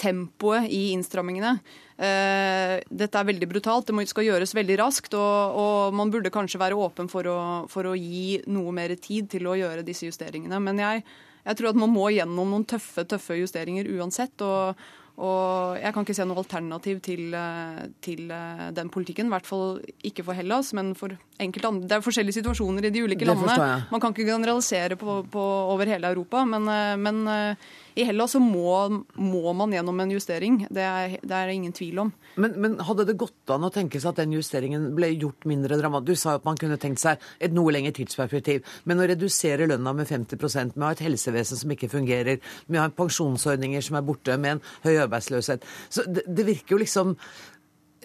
[0.00, 1.58] tempoet i innstrammingene.
[1.94, 5.14] Dette er veldig brutalt, det skal gjøres veldig raskt.
[5.14, 7.38] Og, og man burde kanskje være åpen for å,
[7.70, 10.58] for å, gi noe mer tid til å gjøre disse justeringene.
[10.64, 11.04] Men jeg,
[11.44, 14.34] jeg tror at man må gjennom noen tøffe, tøffe justeringer uansett.
[14.42, 14.74] og
[15.14, 19.26] og jeg kan ikke se noe alternativ til, eh, til, eh, den politikken.
[19.26, 21.86] I hvert fall ikke for Hellas, men for enkelte andre.
[21.86, 23.86] Det er forskjellige situasjoner i de ulike landene.
[23.92, 25.38] Man kan ikke generalisere på, på,
[25.70, 26.44] over hele Europa.
[26.44, 27.56] Men, eh, men
[27.94, 30.66] i Hellas så må, må, man gjennom en justering.
[30.68, 32.12] Det er det er ingen tvil om.
[32.34, 35.78] Men, men, hadde det gått an å tenke seg at den justeringen ble gjort mindre
[35.78, 36.10] dramatisk?
[36.10, 38.66] Du sa at man kunne tenkt seg et noe lengre tidsperspektiv.
[38.84, 42.80] Men å redusere lønna med 50% med å ha et helsevesen som ikke fungerer, med
[42.80, 46.82] å ha pensjonsordninger som er borte, med en høy arbeidsløshet Så det, det virker jo
[46.82, 47.16] liksom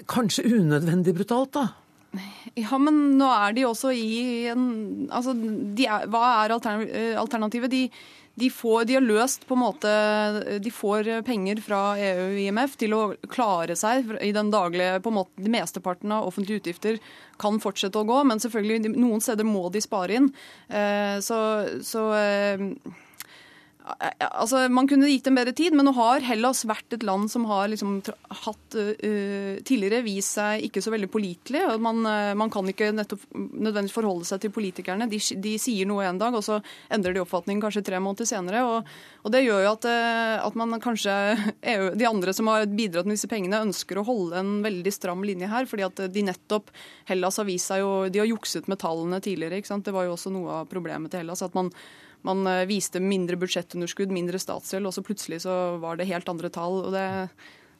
[0.09, 1.67] kanskje unødvendig brutalt, da?
[2.57, 4.63] Ja, men nå er de også i en
[5.13, 7.69] Altså, er, hva er alternativet?
[7.69, 7.83] De
[8.39, 9.91] de, får, de har løst på en måte
[10.63, 15.11] De får penger fra EU og IMF til å klare seg i den daglige på
[15.11, 16.99] en måte, De mesteparten av offentlige utgifter
[17.39, 20.25] kan fortsette å gå, men selvfølgelig noen steder må de spare inn.
[20.67, 21.37] Eh, så,
[21.87, 22.65] så eh,
[23.97, 27.45] Altså, Man kunne gitt dem bedre tid, men nå har Hellas vært et land som
[27.49, 27.99] har liksom
[28.43, 31.63] hatt uh, tidligere vist seg ikke så veldig pålitelig.
[31.81, 35.09] Man, uh, man, kan ikke nettopp nødvendigvis forholde seg til politikerne.
[35.11, 36.59] De, de, sier noe en dag, og så
[36.93, 38.63] endrer de oppfatning kanskje tre måneder senere.
[38.67, 38.91] Og,
[39.23, 41.15] og Det gjør jo at, uh, at man kanskje
[41.73, 45.25] EU, De andre som har bidratt med disse pengene, ønsker å holde en veldig stram
[45.25, 46.69] linje her, fordi at de nettopp
[47.09, 49.59] Hellas har vist seg jo De har jukset med tallene tidligere.
[49.59, 49.87] ikke sant?
[49.87, 51.43] Det var jo også noe av problemet til Hellas.
[51.45, 51.73] at man
[52.27, 56.51] man eh, viste mindre budsjettunderskudd, mindre statsgjeld, og så plutselig så var det helt andre
[56.53, 56.81] tall.
[56.85, 57.05] og det,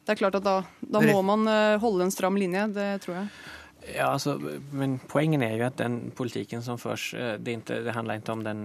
[0.06, 3.20] det er klart at da, da må man eh, holde en stram linje, det tror
[3.20, 3.32] jeg.
[3.96, 4.36] Ja, altså,
[4.70, 8.34] men Poenget er jo at den politikken som förs, eh, det, inte, det handler ikke
[8.36, 8.62] om den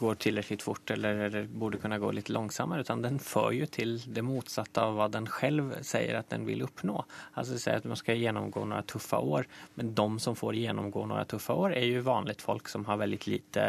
[0.00, 3.96] går tilstrekkelig fort eller, eller burde kunne gå litt langsommere, utan den fører jo til
[4.06, 7.02] det motsatte av hva den selv sier at den vil oppnå.
[7.34, 11.28] Altså, sier at man skal gjennomgå noen tøffe år, men de som får gjennomgå noen
[11.28, 13.68] tøffe år er jo vanlige folk som har veldig lite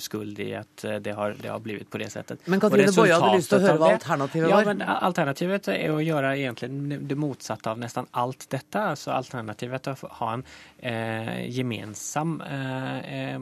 [0.00, 2.46] skyld skuld i att eh, det har, det har blitt på det settet.
[2.46, 4.62] Men Katrine Boje hadde lyst til å høre hva alternativet var.
[4.62, 8.96] Ja, men alternativet er å gjøre egentlig det motsatte av nesten alt dette.
[8.96, 10.44] Så alternativet att ha en
[10.78, 13.34] eh, gemensam eh,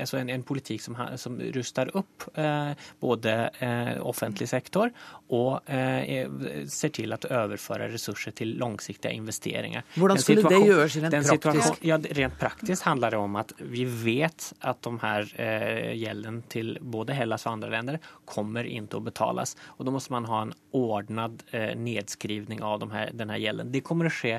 [0.00, 4.92] altså en, en, politikk som, som ruster opp eh, både eh, offentlig sektor
[5.30, 6.26] og eh,
[6.70, 9.86] ser til å overføre ressurser til langsiktige investeringer.
[9.94, 11.84] Hvordan skulle det gjøres rent praktisk?
[11.86, 16.78] Ja, rent praktisk handler det om at vi vet at de her eh, gälden till
[16.80, 19.56] både Hellas og andre land kommer ikke å betales.
[19.78, 23.72] Og Da må man ha en ordnet eh, nedskrivning av de her, denne gjelden.
[23.72, 24.38] Det kommer å skje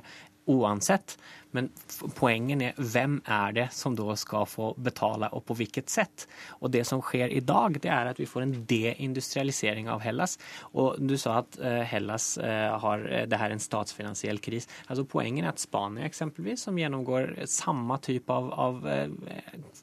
[0.51, 1.17] oansett.
[1.55, 1.69] Men
[2.15, 6.25] poenget er hvem er det som da skal få betale, og på hvilket sett?
[6.61, 10.37] Og det som skjer i dag, det er at vi får en deindustrialisering av Hellas.
[10.73, 14.67] Og du sa att eh, Hellas eh, har, eh, det her er en statsfinansiell kris.
[14.87, 18.87] Altså Poenget er at Spania eksempelvis, som gjennomgår samme type av, av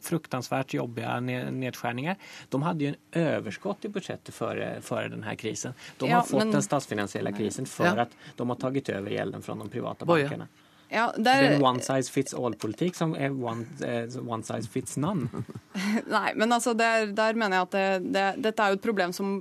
[0.02, 1.18] fruktansvært jobbige
[1.52, 2.16] nedskjæringer,
[2.48, 5.76] De hadde jo en overskudd i budsjettet før, før denne krisen.
[5.98, 6.56] De har fått men...
[6.56, 8.06] den statsfinansielle krisen for ja.
[8.06, 10.48] at de har tatt over gjelden fra de privata bankerna.
[10.88, 14.44] Ja, det, er, det er en one size fits all-politikk som er one, uh, one,
[14.46, 15.28] size fits none.
[16.16, 19.12] Nei, men altså der, der mener jeg at det, det, dette er jo et problem
[19.16, 19.36] som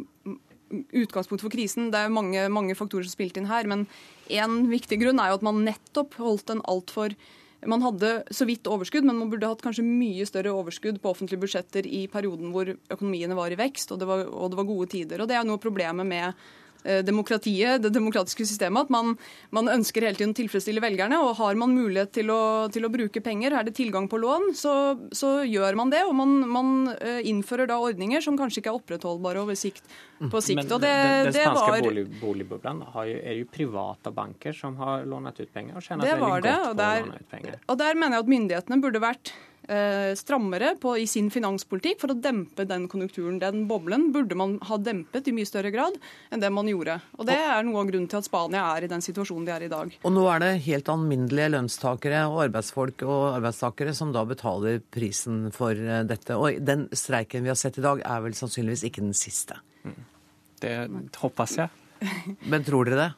[0.67, 1.91] utgangspunkt for krisen.
[1.93, 3.67] Det er mange, mange faktorer som spilte inn her.
[3.71, 3.87] Men
[4.27, 7.15] én viktig grunn er jo at man nettopp holdt en altfor
[7.67, 11.41] man hadde så vidt overskudd, men man burde hatt kanskje mye større overskudd på offentlige
[11.41, 14.85] budsjetter i perioden hvor økonomiene var i vekst og det var, og det var gode
[14.93, 15.23] tider.
[15.23, 16.66] Og Det er noe av problemet med Eh,
[17.05, 19.15] demokratiet, det demokratiske systemet, at man,
[19.55, 21.19] man, ønsker hele tiden å tilfredsstille velgerne.
[21.23, 22.41] og Har man mulighet til å,
[22.73, 24.73] til å bruke penger, er det tilgang på lån, så,
[25.15, 26.03] så gjør man det.
[26.07, 29.83] Og man, man, eh, innfører da ordninger som kanskje ikke er opprettholdbare over sikt,
[30.21, 30.63] på sikt.
[30.63, 35.43] Men det, den, den spanske var, bolig, boligboblen er jo private banker som har lånet
[35.43, 37.61] ut penger og tjener veldig godt på å låne ut penger.
[37.67, 39.56] Og der mener jeg at myndighetene burde vært Eh,
[40.17, 43.39] strammere på, i sin finanspolitikk for å dempe den konjunkturen.
[43.41, 45.97] Den boblen burde man ha dempet i mye større grad
[46.31, 46.99] enn det man gjorde.
[47.19, 49.65] Og Det er noe av grunnen til at Spania er i den situasjonen de er
[49.67, 49.91] i dag.
[50.01, 55.47] Og Nå er det helt alminnelige lønnstakere og arbeidsfolk og arbeidstakere som da betaler prisen
[55.55, 56.39] for eh, dette.
[56.39, 59.59] Og den streiken vi har sett i dag er vel sannsynligvis ikke den siste.
[60.61, 60.73] Det
[61.21, 61.69] håper jeg.
[62.51, 63.11] Men tror dere det?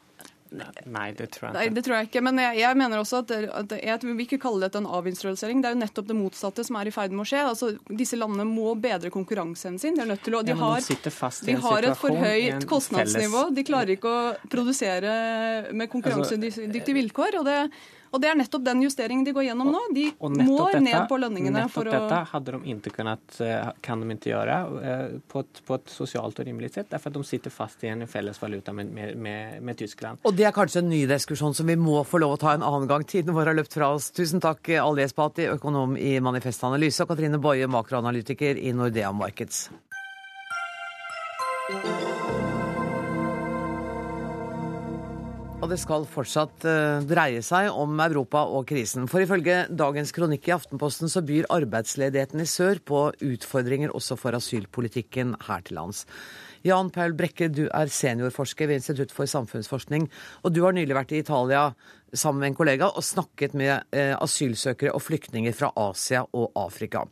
[0.50, 1.58] Nei, det tror jeg ikke.
[1.58, 2.22] Nei, det tror jeg ikke.
[2.26, 5.62] Men jeg, jeg mener også at, at jeg vil ikke kalle dette en avindustrialisering.
[5.62, 7.44] Det er jo nettopp det motsatte som er i ferd med å skje.
[7.52, 7.70] Altså,
[8.02, 9.94] disse landene må bedre konkurranseevnen sin.
[9.98, 13.46] De er nødt til å, de har, de har et for høyt kostnadsnivå.
[13.54, 15.14] De klarer ikke å produsere
[15.70, 17.40] med konkurransedyktige vilkår.
[17.42, 17.58] og det
[18.10, 19.80] Og det er nettopp den justeringen de går gjennom nå.
[19.94, 21.66] De må dette, ned på lønningene.
[21.70, 21.92] for å...
[21.94, 25.92] dette hadde de ikke kunnet, eh, kan de ikke gjøre eh, på et, på et
[25.94, 29.14] sosialt og rimelig sett, derfor at de sitter fast i en felles valuta med, med,
[29.16, 30.22] med, med, Tyskland.
[30.26, 32.66] Og det er kanskje en ny diskusjon som vi må få lov å ta en
[32.66, 33.06] annen gang.
[33.06, 34.10] Tiden vår har løpt fra oss.
[34.16, 39.68] Tusen takk, Ali Espati, økonom i Manifest Analyse, og Katrine Boje, makroanalytiker i Nordea Markets.
[45.60, 49.04] Og det skal fortsatt uh, dreie seg om Europa og krisen.
[49.12, 54.38] For ifølge dagens kronikk i Aftenposten så byr arbeidsledigheten i sør på utfordringer også for
[54.38, 56.06] asylpolitikken her til lands.
[56.64, 60.08] Jan Paul Brekke, du er seniorforsker ved Institutt for samfunnsforskning.
[60.40, 61.66] Og du har nylig vært i Italia
[62.08, 67.04] sammen med en kollega og snakket med uh, asylsøkere og flyktninger fra Asia og Afrika.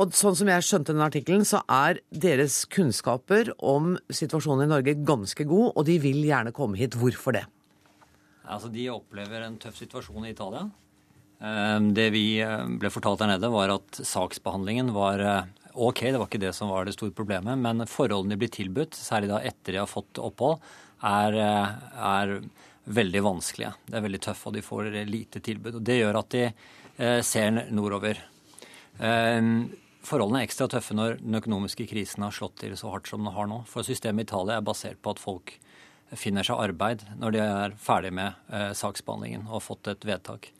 [0.00, 4.94] Og sånn som jeg skjønte den artikkelen, så er deres kunnskaper om situasjonen i Norge
[5.04, 6.96] ganske god, og de vil gjerne komme hit.
[6.96, 7.44] Hvorfor det?
[8.48, 10.64] Altså, De opplever en tøff situasjon i Italia.
[11.42, 16.18] Ehm, det vi eh, ble fortalt der nede, var at saksbehandlingen var eh, OK, det
[16.18, 19.40] var ikke det som var det store problemet, men forholdene de blir tilbudt, særlig da
[19.44, 20.60] etter de har fått opphold,
[21.02, 21.72] er, eh,
[22.16, 22.36] er
[22.86, 23.74] veldig vanskelige.
[23.86, 25.76] Det er veldig tøft, og de får lite tilbud.
[25.78, 26.46] og Det gjør at de
[27.24, 28.18] ser nordover.
[29.00, 29.70] Ehm,
[30.02, 33.34] Forholdene er ekstra tøffe når den økonomiske krisen har slått til så hardt som den
[33.36, 33.60] har nå.
[33.70, 35.52] For systemet i Italia er basert på at folk
[36.18, 40.50] finner seg arbeid når de er ferdig med eh, saksbehandlingen og har fått et vedtak.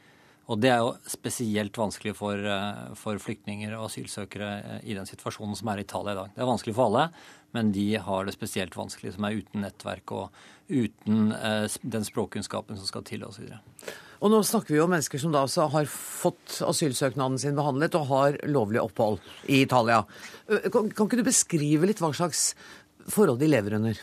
[0.50, 5.10] Og det er jo spesielt vanskelig for, eh, for flyktninger og asylsøkere eh, i den
[5.10, 6.32] situasjonen som er i Italia i dag.
[6.34, 7.08] Det er vanskelig for alle,
[7.54, 12.78] men de har det spesielt vanskelig, som er uten nettverk og uten eh, den språkkunnskapen
[12.78, 13.50] som skal til osv.
[14.22, 18.06] Og nå snakker vi om mennesker som da altså har fått asylsøknaden sin behandlet og
[18.12, 19.18] har lovlig opphold
[19.50, 20.04] i Italia.
[20.46, 22.52] Kan, kan ikke du beskrive litt hva slags
[23.10, 23.98] forhold de lever under?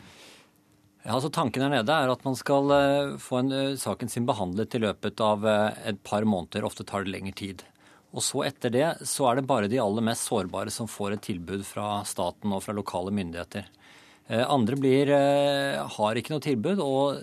[1.05, 2.75] Ja, altså Tanken her nede er at man skal
[3.23, 6.67] få en, saken sin behandlet i løpet av et par måneder.
[6.67, 7.63] Ofte tar det lengre tid.
[8.11, 11.27] Og så etter det så er det bare de aller mest sårbare som får et
[11.29, 13.69] tilbud fra staten og fra lokale myndigheter.
[14.29, 15.09] Andre blir,
[15.95, 17.21] har ikke noe tilbud, og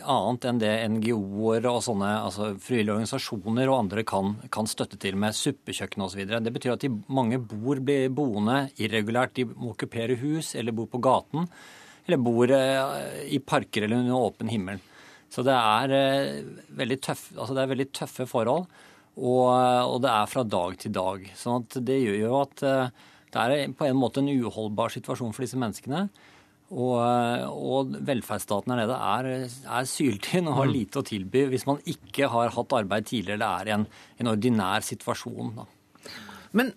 [0.00, 5.18] annet enn det NGO-er og sånne altså frivillige organisasjoner og andre kan, kan støtte til
[5.20, 6.24] med suppekjøkken osv.
[6.32, 9.36] Det betyr at de, mange bor, blir boende irregulært.
[9.38, 11.48] De må okkupere hus eller bor på gaten.
[12.06, 14.82] Eller bor eh, i parker eller under åpen himmel.
[15.32, 18.66] Så det er, eh, veldig, tøff, altså det er veldig tøffe forhold.
[19.12, 21.24] Og, og, det er fra dag til dag.
[21.36, 25.32] sånn at det gjør jo at eh, det er på en måte en uholdbar situasjon
[25.32, 26.06] for disse menneskene.
[26.72, 26.96] Og,
[27.52, 30.72] og, velferdsstaten her nede er, er syltynn og har mm.
[30.72, 33.86] lite å tilby hvis man ikke har hatt arbeid tidligere eller er i en,
[34.22, 35.52] en ordinær situasjon.
[35.58, 35.66] Da.
[36.56, 36.72] Men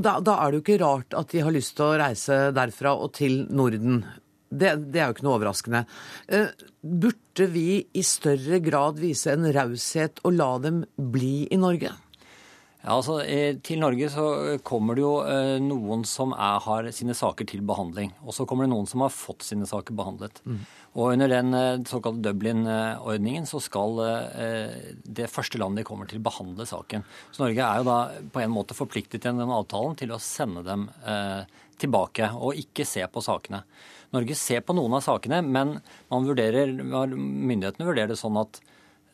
[0.00, 2.94] da, da, er det jo ikke rart at de har lyst til å reise derfra
[2.96, 4.02] og til Norden.
[4.48, 5.84] Det, det er jo ikke noe overraskende.
[6.32, 11.92] Eh, burde vi i større grad vise en raushet og la dem bli i Norge?
[12.86, 13.16] Ja, altså
[13.66, 14.24] Til Norge så
[14.66, 18.12] kommer det jo eh, noen som er, har sine saker til behandling.
[18.22, 20.38] Og så kommer det noen som har fått sine saker behandlet.
[20.46, 20.60] Mm.
[20.94, 26.22] Og under den eh, såkalte Dublin-ordningen så skal eh, det første landet de kommer til,
[26.22, 27.02] behandle saken.
[27.34, 27.98] Så Norge er jo da
[28.36, 30.86] på en måte forpliktet gjennom den avtalen til å sende dem
[31.82, 33.64] tilbake og ikke se på sakene.
[34.14, 38.62] Norge ser på noen av sakene, men vurderer, myndighetene vurderer det sånn at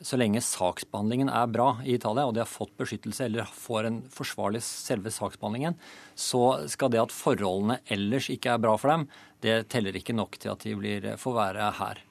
[0.03, 3.99] så lenge saksbehandlingen er bra i Italia, og de har fått beskyttelse eller får en
[4.13, 5.77] forsvarlig selve saksbehandlingen,
[6.15, 9.07] så skal det at forholdene ellers ikke er bra for dem,
[9.43, 12.03] det teller ikke nok til at de blir, får være her.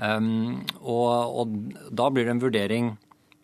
[0.00, 1.10] Um, og,
[1.42, 1.54] og,
[1.92, 2.86] da blir det en vurdering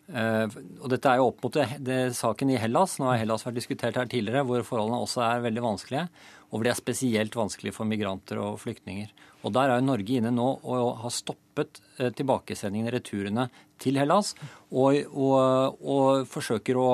[0.09, 0.47] uh,
[0.79, 2.95] og Dette er jo opp mot det, det, saken i Hellas.
[2.97, 6.07] Nå har Hellas vært diskutert her tidligere, hvor forholdene også er veldig vanskelige.
[6.47, 9.11] Og hvor det er spesielt vanskelig for migranter og flyktninger.
[9.45, 13.47] Og Der er jo Norge inne nå og har stoppet uh, tilbakesendingene, returene,
[13.77, 14.31] til Hellas,
[14.73, 16.87] og, og, og forsøker å,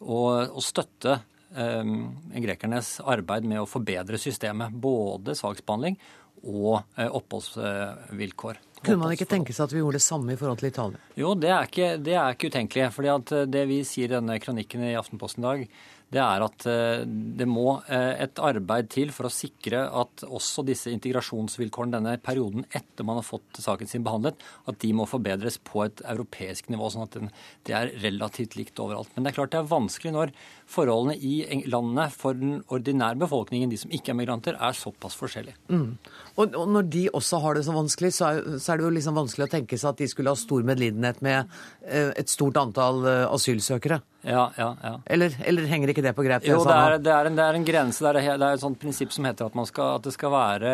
[0.00, 1.18] å, å støtte
[1.52, 4.72] um, grekernes arbeid med å forbedre systemet.
[4.72, 5.98] Både saksbehandling
[6.46, 8.58] og eh, oppholdsvilkår.
[8.84, 11.00] Kunne man ikke tenke seg at vi gjorde det samme i forhold til Italia?
[11.18, 12.90] Jo, det er ikke, det er ikke utenkelig.
[12.94, 15.64] fordi at det vi sier i denne kronikken i Aftenposten i dag,
[16.14, 20.62] det er at eh, det må eh, et arbeid til for å sikre at også
[20.68, 24.38] disse integrasjonsvilkårene denne perioden etter man har fått saken sin behandlet,
[24.70, 27.18] at de må forbedres på et europeisk nivå, sånn at
[27.66, 29.10] det er relativt likt overalt.
[29.16, 30.34] Men det er klart det er vanskelig når
[30.70, 35.56] forholdene i landene for den ordinære befolkningen, de som ikke er migranter, er såpass forskjellige.
[35.70, 35.94] Mm.
[36.36, 38.96] Og, og, når de også har det så vanskelig, så er, så er, det jo
[38.96, 42.58] liksom vanskelig å tenke seg at de skulle ha stor medlidenhet med eh, et stort
[42.60, 44.00] antall asylsøkere.
[44.26, 44.92] Ja, ja, ja.
[45.06, 46.42] Eller, eller, henger ikke det på grep?
[46.48, 48.02] Jo, det er, det er, en, det er en, grense.
[48.02, 50.72] Det er, det er et sånt prinsipp som heter at, skal, at, det skal være,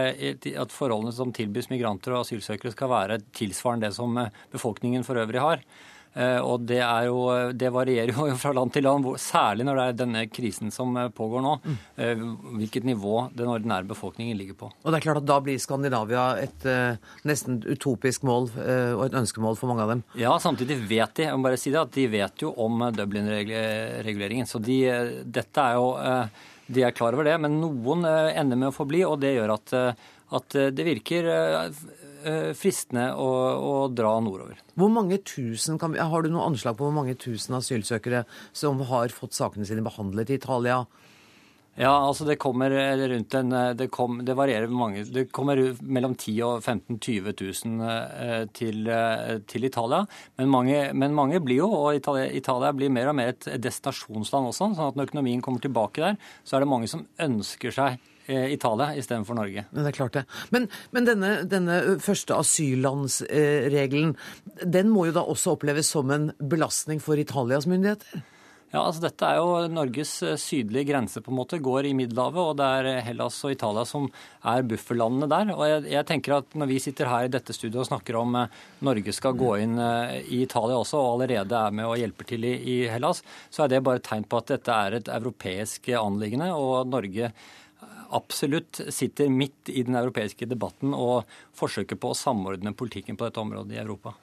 [0.65, 5.21] at forholdene som tilbys migranter og asylsøkere skal være tilsvarende det som eh, befolkningen for
[5.21, 5.67] øvrig har.
[6.13, 7.21] Eh, og det, jo,
[7.57, 11.09] det varierer jo fra land til land, særlig når det er denne krisen som eh,
[11.15, 12.25] pågår nå, mm.
[12.59, 14.71] hvilket nivå den ordinære befolkningen ligger på.
[14.83, 16.67] Og det er klart at Da blir Skandinavia et
[17.29, 20.03] nesten utopisk mål og et ønskemål for mange av dem?
[20.19, 24.49] Ja, samtidig vet de jeg må bare si det, at de vet jo om Dublin-reguleringen.
[24.49, 24.79] Så de,
[25.25, 25.93] dette er jo
[26.73, 29.55] de er klar over det, men noen ender med å få bli, og det gjør
[29.57, 29.75] at,
[30.39, 31.71] at det virker Eh,
[32.59, 34.61] fristende å, å, dra nordover.
[34.79, 38.25] Hvor mange tusen, kan, Har du noe anslag på hvor mange tusen asylsøkere
[38.57, 40.83] som har fått sakene sine behandlet i Italia?
[41.73, 45.07] Ja, altså det kommer rundt en Det, kom, det varierer mange.
[45.09, 50.05] Det kommer mellom 10 og 15 20 000 til, eh, til Italia.
[50.37, 54.53] Men mange, men mange, blir jo, og Italia, Italia, blir mer og mer et destinasjonsland
[54.53, 54.75] også.
[54.77, 58.12] sånn at når økonomien kommer tilbake der, så er det mange som ønsker seg Eh,
[58.27, 59.65] Italia istedenfor Norge.
[59.71, 60.25] Men det er klart det.
[60.55, 64.15] Men, men denne, denne, første asyllandsregelen,
[64.63, 68.23] den må jo da også oppleves som en belastning for Italias myndigheter?
[68.73, 72.41] Ja, altså Dette er jo Norges eh, sydlige grense, på en måte, går i Middelhavet.
[72.41, 74.07] Og det er Hellas og Italia som
[74.49, 75.53] er bufferlandene der.
[75.53, 78.39] Og jeg, jeg, tenker at når vi sitter her i dette studioet og snakker om
[78.41, 82.49] eh, Norge skal gå inn i Italia også, og allerede er med og hjelper til
[82.49, 83.21] i, i Hellas,
[83.53, 86.49] så er det bare et tegn på at dette er et europeisk anliggende.
[86.57, 87.35] og Norge
[88.15, 93.43] absolutt sitter midt i den europeiske debatten og forsøker på å samordne politikken på dette
[93.43, 94.15] området i Europa.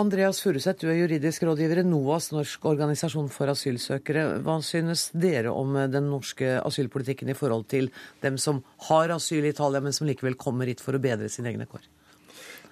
[0.00, 4.38] Andreas Furuseth, du er juridisk rådgiver i NOAS, Norsk organisasjon for asylsøkere.
[4.40, 7.90] Hva synes dere om den norske asylpolitikken i forhold til
[8.24, 11.52] dem som har asyl i Italia, men som likevel kommer hit for å bedre sine
[11.52, 11.84] egne kår?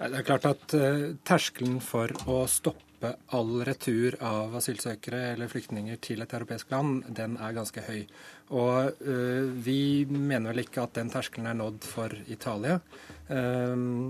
[0.01, 5.99] Det er klart at uh, terskelen for å stoppe all retur av asylsøkere eller flyktninger
[6.01, 8.07] til et europeisk land, den er ganske høy.
[8.57, 12.79] Og uh, vi mener vel ikke at den terskelen er nådd for Italia.
[13.29, 14.09] Uh,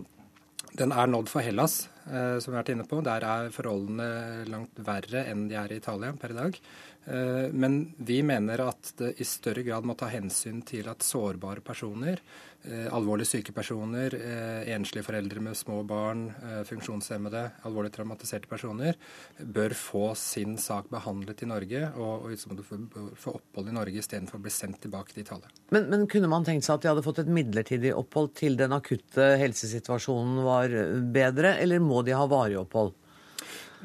[0.78, 3.02] den er nådd for Hellas, uh, som vi har vært inne på.
[3.02, 6.60] Der er forholdene langt verre enn de er i Italia per i dag.
[7.04, 12.20] Men vi mener at det i større grad må ta hensyn til at sårbare personer
[12.62, 18.96] Eh, alvorlig syke personer, eh, enslige foreldre med små barn, eh, funksjonshemmede, alvorlig traumatiserte personer,
[19.40, 24.42] bør få sin sak behandlet i Norge og, og få opphold i Norge istedenfor å
[24.44, 25.48] bli sendt tilbake til Italia.
[25.70, 28.76] Men, men, kunne man tenkt seg at de hadde fått et midlertidig opphold til den
[28.76, 30.76] akutte helsesituasjonen var
[31.16, 32.92] bedre, eller må de ha varig opphold?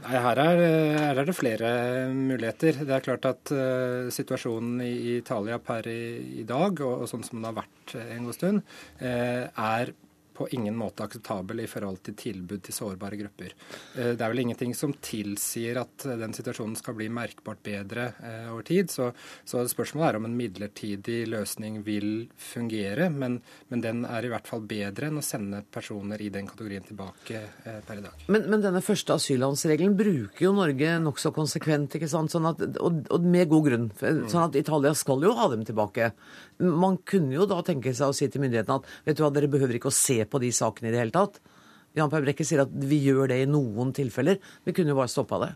[0.03, 0.61] Nei, her er,
[0.99, 1.69] her er, det flere
[2.11, 2.81] muligheter.
[2.83, 7.23] Det er klart at uh, situasjonen i, Italia per i, i dag, og, og, sånn
[7.25, 9.93] som den har vært en god stund, uh, er
[10.35, 13.53] på ingen måte akseptabel i forhold til tilbud til sårbare grupper.
[13.95, 18.51] Eh, det er vel ingenting som tilsier at den situasjonen skal bli merkbart bedre eh,
[18.51, 18.91] over tid.
[18.91, 19.11] Så,
[19.47, 23.09] så spørsmålet er om en midlertidig løsning vil fungere.
[23.13, 26.85] Men, men, den er i hvert fall bedre enn å sende personer i den kategorien
[26.87, 28.25] tilbake eh, per i dag.
[28.27, 32.33] Men, men denne første asyllandsregelen bruker jo Norge nokså konsekvent, ikke sant?
[32.33, 33.89] Sånn at, og, og, med god grunn.
[33.99, 36.11] Sånn at Italia skal jo ha dem tilbake.
[36.63, 39.51] Man kunne jo da tenke seg å si til myndighetene at vet du hva, dere
[39.51, 41.41] behøver ikke å se på de sakene i det hele tatt.
[41.95, 44.39] Jan Per Brekke sier at vi gjør det i noen tilfeller.
[44.67, 45.51] Vi kunne jo bare stoppa det.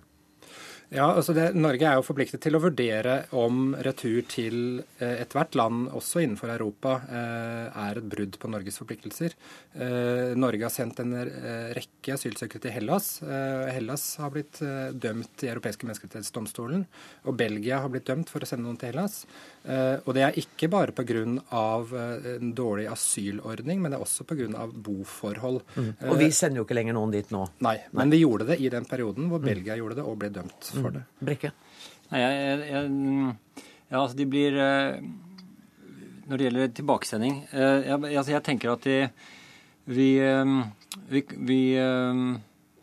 [0.89, 5.53] Ja, altså det, Norge er jo forpliktet til å vurdere om retur til eh, ethvert
[5.59, 9.35] land, også innenfor Europa, eh, er et brudd på Norges forpliktelser.
[9.77, 13.11] Eh, Norge har sendt en eh, rekke asylsøkere til Hellas.
[13.21, 16.87] Eh, Hellas har blitt eh, dømt i Europeiske menneskerettighetsdomstolen,
[17.29, 19.21] og Belgia har blitt dømt for å sende noen til Hellas.
[19.69, 21.19] Og det er ikke bare pga.
[21.19, 24.65] en dårlig asylordning, men det er også pga.
[24.73, 25.59] boforhold.
[25.75, 25.89] Mm.
[26.09, 27.43] Og vi sender jo ikke lenger noen dit nå.
[27.61, 29.45] Nei, men vi gjorde det i den perioden hvor mm.
[29.45, 31.03] Belgia gjorde det og ble dømt for det.
[31.07, 31.25] Mm.
[31.29, 31.51] Brekke?
[32.09, 33.35] Nei, jeg, jeg,
[33.89, 35.03] ja, altså de blir eh,
[36.29, 38.97] Når det gjelder tilbakesending eh, jeg, altså jeg tenker at de,
[39.89, 40.57] vi, eh,
[41.13, 41.61] vi, vi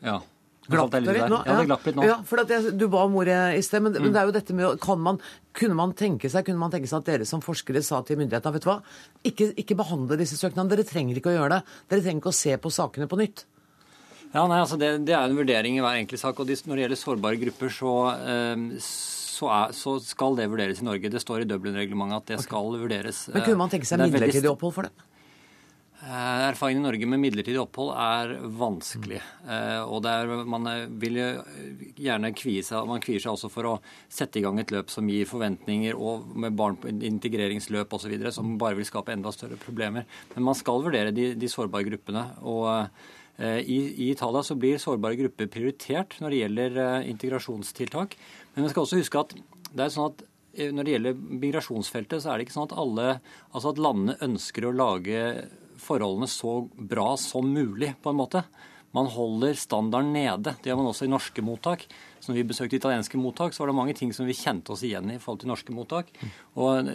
[0.04, 0.20] Ja.
[0.66, 1.38] Glapp det litt nå?
[1.46, 2.04] Ja, det glapp litt nå.
[2.06, 4.02] Ja, for jeg, Du ba om ordet i sted, men, mm.
[4.02, 5.20] men, det er jo dette med kan man,
[5.54, 8.56] kunne, man tenke seg, kunne man tenke seg at dere som forskere sa til myndighetene
[8.56, 8.80] vet du hva,
[9.30, 10.72] ikke, ikke behandle disse søknadene.
[10.74, 11.76] Dere trenger ikke å gjøre det.
[11.92, 13.46] Dere trenger ikke å se på sakene på nytt.
[14.36, 16.36] Ja, nei, altså det, det, er en vurdering i hver enkelt sak.
[16.36, 20.88] og Når det gjelder sårbare grupper, så, ehm, så, er, så skal det vurderes i
[20.88, 21.12] Norge.
[21.12, 22.48] Det står i Dublin-reglementet at det okay.
[22.50, 23.26] skal vurderes.
[23.32, 25.08] Men Kunne man tenke seg midlertidig opphold for det?
[26.06, 29.22] Eh, erfaringen i Norge med midlertidig opphold er vanskelig.
[29.48, 29.88] Mm.
[29.88, 30.68] Og er, man
[31.00, 31.22] vil
[31.96, 33.74] gjerne kvie seg, man kvier seg også for å
[34.12, 38.58] sette i gang et løp som gir forventninger, og med barn på integreringsløp osv., som
[38.60, 40.04] bare vil skape enda større problemer.
[40.36, 42.28] Men man skal vurdere de, de sårbare gruppene.
[42.44, 48.16] og Eh, I, I, Italia så blir sårbare grupper prioritert når det gjelder eh, integrasjonstiltak.
[48.54, 49.34] Men vi skal også huske at
[49.76, 50.24] det er sånn at
[50.56, 53.18] eh, når det gjelder migrasjonsfeltet, så er det ikke sånn at alle,
[53.52, 55.20] altså at landene ønsker å lage
[55.82, 58.46] forholdene så bra som mulig, på en måte.
[58.96, 60.54] man holder standarden nede.
[60.62, 61.82] Det gjør man også i norske mottak.
[62.16, 64.86] Så når vi besøkte italienske mottak, så var det mange ting som vi kjente oss
[64.88, 66.08] igjen i i forhold til norske mottak.
[66.56, 66.88] Og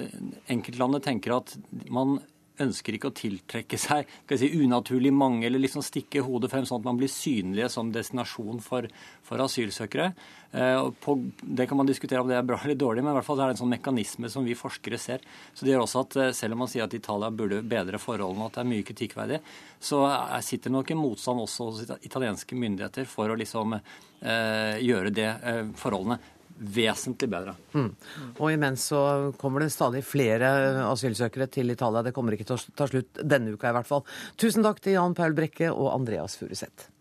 [0.50, 1.54] enkeltlandet tenker at
[1.94, 2.18] man
[2.62, 6.88] ønsker ikke å tiltrekke seg si, unaturlig mange eller liksom stikke hodet frem, sånn at
[6.88, 8.88] man blir synlige som destinasjon for,
[9.26, 10.12] for asylsøkere.
[10.52, 13.28] Eh, på, det kan man diskutere om det er bra eller dårlig, men i hvert
[13.28, 15.24] fall er det en sånn mekanisme som vi forskere ser.
[15.54, 18.46] Så det gjør også at eh, selv om man sier at Italia burde bedre forholdene,
[18.46, 19.42] og at det er mye kritikkverdig,
[19.82, 20.04] så
[20.46, 25.66] sitter nok en motstand også hos italienske myndigheter for å liksom eh, gjøre det eh,
[25.80, 26.20] forholdene
[26.62, 27.56] vesentlig bedre.
[27.74, 27.90] Mm.
[28.38, 29.02] Og imens så
[29.42, 30.52] kommer det stadig flere
[30.86, 32.06] asylsøkere til Italia.
[32.06, 34.06] Det kommer ikke til å ta slutt denne uka i hvert fall.
[34.40, 36.92] Tusen takk til Jan Paul Brekke og Andreas Furuseth.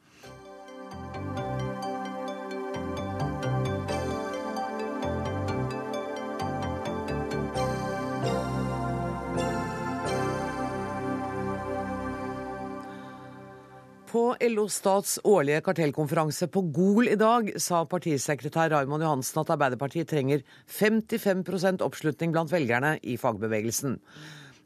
[14.10, 20.08] På LO Stats årlige kartellkonferanse på Gol i dag sa partisekretær Raymond Johansen at Arbeiderpartiet
[20.10, 23.94] trenger 55% oppslutning blant velgerne i fagbevegelsen.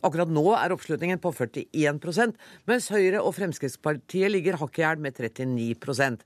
[0.00, 2.40] Akkurat nå er oppslutningen på 41%
[2.70, 6.24] mens Høyre og Fremskrittspartiet ligger hakk i hæl med 39%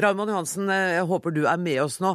[0.00, 2.14] Raymond Johansen, jeg håper du er med oss nå.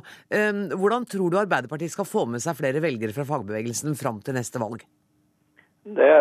[0.74, 4.62] Hvordan tror du Arbeiderpartiet skal få med seg flere velgere fra fagbevegelsen fram til neste
[4.62, 4.82] valg?
[5.86, 6.12] Det,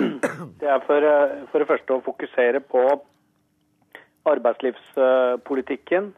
[0.64, 1.12] det er for,
[1.52, 2.88] for det første å fokusere på
[4.30, 6.12] arbeidslivspolitikken,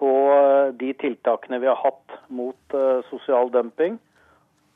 [0.00, 3.98] på eh, de tiltakene vi har hatt mot eh, sosial dumping,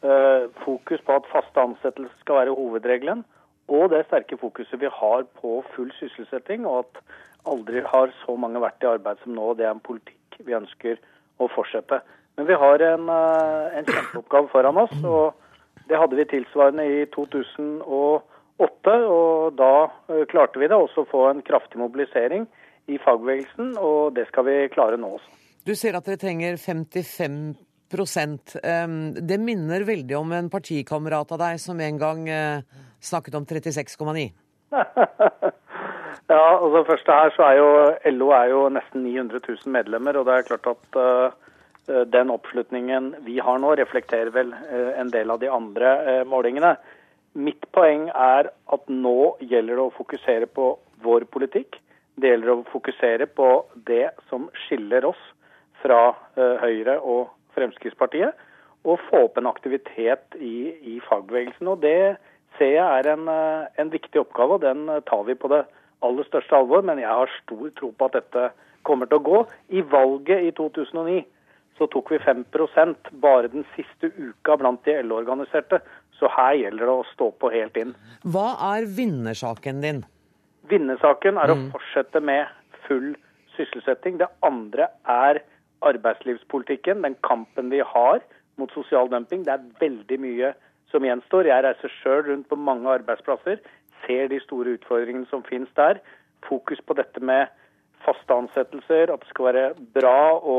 [0.05, 3.25] eh, fokus på at faste ansettelser skal være hovedregelen,
[3.73, 7.01] og det sterke fokuset vi har på full sysselsetting, og at
[7.49, 9.55] aldri har så mange vært i arbeid som nå.
[9.57, 11.01] Det er en politikk vi ønsker
[11.41, 12.03] å fortsette.
[12.37, 17.05] Men vi har en, en kjempeoppgave foran oss, og det hadde vi tilsvarende i
[18.61, 18.97] 2008.
[19.11, 19.73] Og da
[20.31, 22.47] klarte vi det også å få en kraftig mobilisering
[22.93, 25.31] i fagbevegelsen, og det skal vi klare nå også.
[25.65, 28.57] Du ser at dere trenger 55%
[29.25, 32.61] Det minner veldig om en partikamerat av deg som en gang eh,
[33.01, 34.27] snakket om 36,9.
[36.35, 37.69] ja, altså først her så er jo
[38.17, 43.15] LO er jo nesten 900 000 medlemmer, og det er klart at uh, den oppslutningen
[43.27, 46.75] vi har nå, reflekterer vel uh, en del av de andre uh, målingene.
[47.35, 50.69] Mitt poeng er at nå gjelder det å fokusere på
[51.03, 51.81] vår politikk.
[52.15, 53.49] Det gjelder å fokusere på
[53.89, 55.23] det som skiller oss
[55.83, 58.39] fra uh, Høyre og Fremskrittspartiet,
[58.87, 61.73] og få opp en aktivitet i, i fagbevegelsen.
[61.73, 62.15] Og Det
[62.59, 65.65] ser jeg er en, uh, en, viktig oppgave, og den uh, tar vi på det
[66.07, 66.87] aller største alvor.
[66.87, 68.49] Men jeg har stor tro på at dette
[68.87, 69.43] kommer til å gå.
[69.75, 71.25] I valget i 2009
[71.79, 75.81] så tok vi 5% bare den siste uka blant de LO-organiserte.
[76.19, 77.95] Så her gjelder det å stå på helt inn.
[78.23, 80.05] Hva er vinnersaken din?
[80.71, 81.65] Vinnersaken er å mm.
[81.75, 82.47] fortsette med
[82.87, 83.13] full
[83.57, 84.21] sysselsetting.
[84.23, 85.43] Det andre er
[85.85, 88.23] arbeidslivspolitikken, den kampen vi har
[88.61, 89.45] mot sosial dumping.
[89.45, 90.55] Det er veldig mye
[90.93, 91.51] som gjenstår.
[91.51, 93.61] Jeg reiser sjøl rundt på mange arbeidsplasser,
[94.07, 96.01] ser de store utfordringene som finnes der.
[96.49, 97.51] Fokus på dette med
[98.05, 100.59] faste ansettelser, at det skal være bra å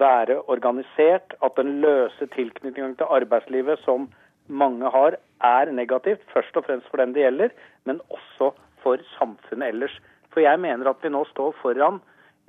[0.00, 4.08] være organisert, at den løse tilknytningen til arbeidslivet som
[4.52, 6.22] mange har, er negativt.
[6.32, 7.54] Først og fremst for den det gjelder,
[7.88, 8.52] men også
[8.84, 9.96] for samfunnet ellers.
[10.32, 12.00] For jeg mener at vi nå står foran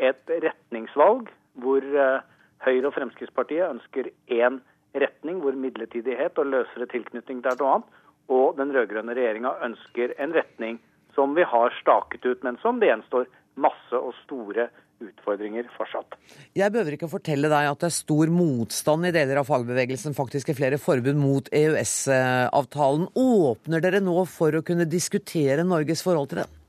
[0.01, 1.31] et retningsvalg
[1.61, 2.21] hvor eh,
[2.63, 4.61] Høyre og Fremskrittspartiet ønsker én
[4.95, 7.99] retning, hvor midlertidighet og løsere tilknytning til noe annet,
[8.31, 10.79] og den rød-grønne regjeringa ønsker en retning
[11.13, 13.27] som vi har staket ut, men som det gjenstår
[13.59, 14.69] masse og store
[15.09, 16.15] utfordringer fortsatt.
[16.57, 20.15] Jeg behøver ikke å fortelle deg at det er stor motstand i deler av fagbevegelsen,
[20.17, 23.07] faktisk i flere forbund mot EØS-avtalen.
[23.19, 26.59] Åpner dere nå for å kunne diskutere Norges forhold til den?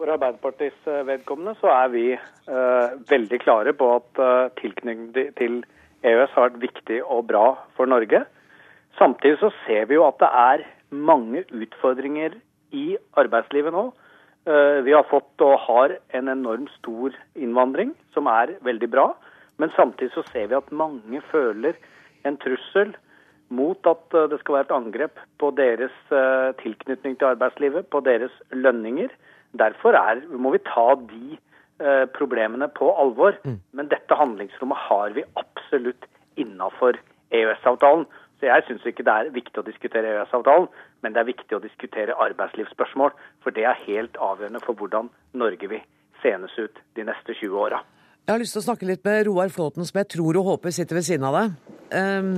[0.00, 5.60] For Arbeiderpartiets eh, vedkommende så er vi uh, veldig klare på at uh, tilknytning til
[6.00, 8.22] EØS har vært viktig og bra for Norge.
[8.96, 12.38] Samtidig så ser vi jo at det er mange utfordringer
[12.72, 13.99] i arbeidslivet nå Eh,
[14.44, 19.04] vi har fått og har en enormt stor innvandring, som er veldig bra.
[19.60, 21.76] Men samtidig så ser vi at mange føler
[22.24, 22.94] en trussel
[23.50, 28.00] mot at eh, det skal være et angrep på deres eh, tilknytning til arbeidslivet, på
[28.06, 29.10] deres lønninger.
[29.58, 31.38] Derfor er, må vi ta de
[32.12, 33.38] problemene på alvor.
[33.40, 33.54] Mm.
[33.72, 36.04] Men dette handlingsrommet har vi absolutt
[36.36, 36.98] innafor
[37.32, 38.02] EØS-avtalen.
[38.40, 40.68] Så jeg syns ikke det er viktig å diskutere EØS-avtalen,
[41.04, 43.12] men det er viktig å diskutere arbeidslivsspørsmål.
[43.44, 45.82] For det er helt avgjørende for hvordan Norge vil
[46.22, 47.82] senes ut de neste 20 åra.
[48.24, 50.72] Jeg har lyst til å snakke litt med Roar Flåten, som jeg tror og håper
[50.72, 51.76] sitter ved siden av deg.
[51.92, 52.32] Um,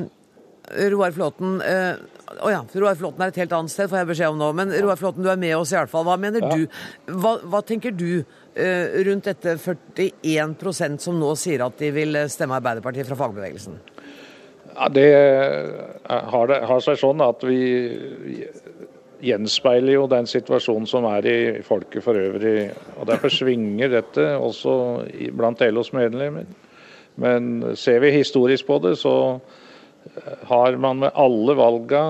[0.90, 2.03] Roar Flåten uh,
[2.40, 4.50] oh ja, Roar Flåten er et helt annet sted, får jeg beskjed om nå.
[4.59, 6.07] Men Roar Flåten, du er med oss i hvert fall.
[6.09, 6.50] Hva mener ja.
[6.57, 6.66] du?
[7.14, 12.59] Hva, hva, tenker du uh, rundt dette 41% som nå sier at de vil stemme
[12.59, 13.78] Arbeiderpartiet fra fagbevegelsen?
[14.75, 15.09] Ja, Det
[16.09, 17.61] har, det, har seg sånn at vi
[19.23, 22.73] gjenspeiler jo den situasjonen som er i folket for øvrig.
[22.99, 24.75] og Derfor svinger dette også
[25.37, 26.49] blant LOs medlemmer.
[27.20, 29.39] Men ser vi historisk på det, så
[30.49, 32.03] har man med alle valga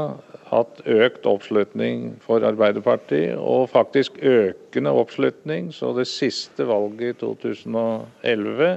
[0.52, 5.70] hatt økt oppslutning for Arbeiderpartiet, og faktisk økende oppslutning.
[5.72, 8.76] Så det siste valget i 2011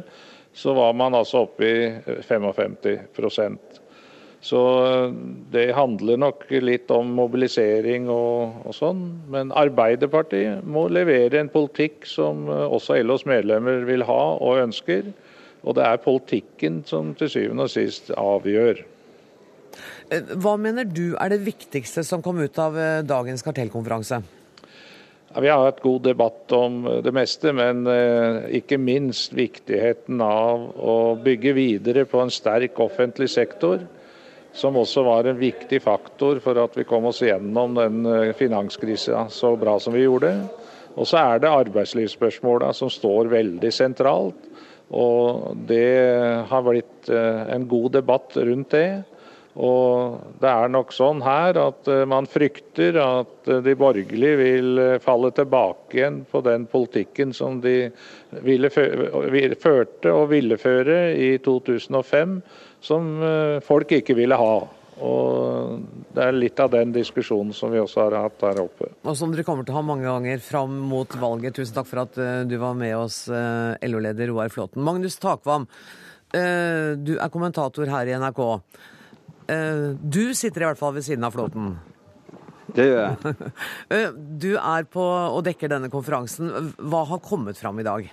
[0.55, 1.79] så var man altså oppe i
[2.23, 3.81] 55%
[4.45, 4.61] Så
[5.51, 9.01] det handler nok litt om mobilisering og, og sånn.
[9.33, 15.09] Men Arbeiderpartiet må levere en politikk som også LOs medlemmer vil ha og ønsker.
[15.65, 18.85] Og det er politikken som til syvende og sist avgjør.
[20.13, 24.21] Eh, hva mener du er det viktigste som kom ut av eh, dagens kartellkonferanse?
[25.41, 27.83] Vi har hatt god debatt om eh, det meste, men
[28.55, 33.83] ikke minst viktigheten av å bygge videre på en sterk offentlig sektor.
[34.55, 38.05] Som også var en viktig faktor for at vi kom oss gjennom den
[38.39, 40.31] finanskrisa så bra som vi gjorde.
[40.95, 44.47] Og så er det arbeidslivsspørsmåla som står veldig sentralt.
[44.95, 45.91] Og det
[46.47, 48.87] har blitt en god debatt rundt det.
[49.55, 54.81] Og det er nok sånn her at eh, man frykter at eh, de borgerlige vil
[54.83, 57.87] eh, falle tilbake igjen på den politikken som de
[58.35, 62.33] førte og ville føre i 2005,
[62.83, 63.13] som
[63.63, 64.55] folk ikke ville ha.
[65.05, 65.85] Og
[66.15, 68.89] Det er litt av den diskusjonen som vi også har hatt her oppe.
[69.07, 71.55] Og som dere kommer til å ha mange ganger fram mot valget.
[71.55, 74.83] Tusen takk for at du var med oss, LO-leder Roar Flåten.
[74.85, 75.67] Magnus Takvam,
[76.31, 78.43] du er kommentator her i NRK.
[79.47, 81.75] Eh, du sitter i hvert fall ved siden av Flåten.
[82.75, 83.49] Det gjør jeg.
[83.95, 86.73] Eh, du er på og dekker denne konferansen.
[86.81, 88.07] Hva har kommet fram i dag?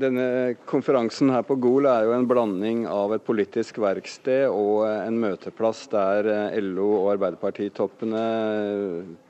[0.00, 5.20] Denne konferansen her på Gol er jo en blanding av et politisk verksted og en
[5.22, 8.24] møteplass der eh, LO og Arbeiderpartitoppene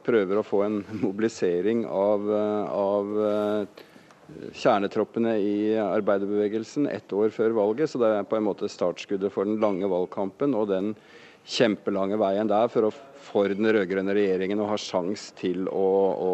[0.06, 2.30] prøver å få en mobilisering av,
[2.70, 3.12] av
[4.56, 7.90] kjernetroppene i arbeiderbevegelsen ett år før valget.
[7.90, 10.94] Så det er på en måte startskuddet for den lange valgkampen og den
[11.46, 15.86] kjempelange veien der for, å, for den rød-grønne regjeringen å ha sjans til å,
[16.26, 16.32] å,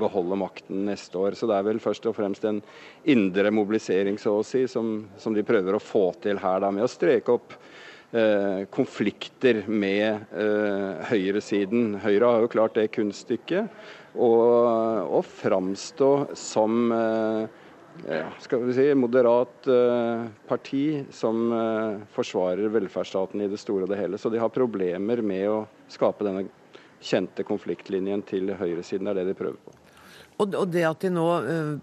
[0.00, 1.36] beholde makten neste år.
[1.38, 2.58] Så det er vel først og fremst en
[3.06, 6.88] indre mobilisering så å si, som, som de prøver å få til her da, med
[6.88, 7.54] å streke opp
[8.10, 12.00] eh, konflikter med eh, høyresiden.
[12.02, 13.70] Høyre har jo klart det kunststykket
[14.16, 17.62] og, og framstå som eh,
[18.08, 23.92] ja, skal vi si, moderat eh, parti som eh, forsvarer velferdsstaten i det store og
[23.92, 24.20] det hele.
[24.20, 25.58] Så de har problemer med å
[25.92, 26.46] skape denne
[27.00, 29.08] kjente konfliktlinjen til høyresiden.
[29.08, 29.76] Det er det de prøver på.
[30.36, 31.24] Og, det at de nå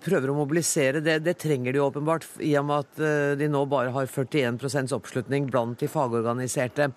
[0.03, 3.89] prøver å mobilisere, det, det, trenger de åpenbart, i og med at de nå bare
[3.95, 6.91] har 41 oppslutning blant de fagorganiserte.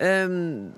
[0.00, 0.72] Um,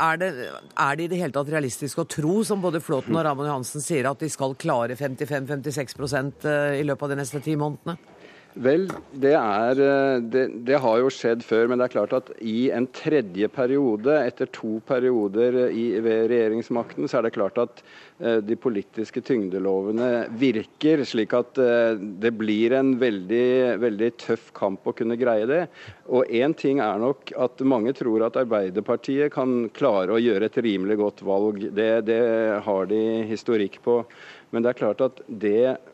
[0.00, 3.24] er det, er det, i det hele tatt realistisk å tro, som både Flåten og
[3.26, 7.56] Ramon Johansen sier, at de skal klare 55-56 eh, i løpet av de neste ti
[7.60, 8.09] månedene?
[8.58, 12.30] Vel, det, er, eh, det, det, har jo skjedd før, men det er klart at
[12.42, 17.82] i en tredje periode, etter to perioder i, ved regjeringsmakten, så er det klart at
[18.18, 20.08] uh, de politiske tyngdelovene
[20.40, 25.62] virker, slik at uh, det blir en veldig, veldig tøff kamp å kunne greie det.
[26.10, 30.60] Og én ting er nok at mange tror at Arbeiderpartiet kan klare å gjøre et
[30.66, 31.62] rimelig godt valg.
[31.70, 32.20] Det, det
[32.66, 34.02] har de historikk på.
[34.50, 35.89] Men det er klart at det Eh,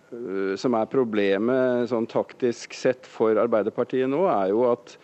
[0.57, 4.95] som er problemet sånn taktisk sett for Arbeiderpartiet nå, er jo at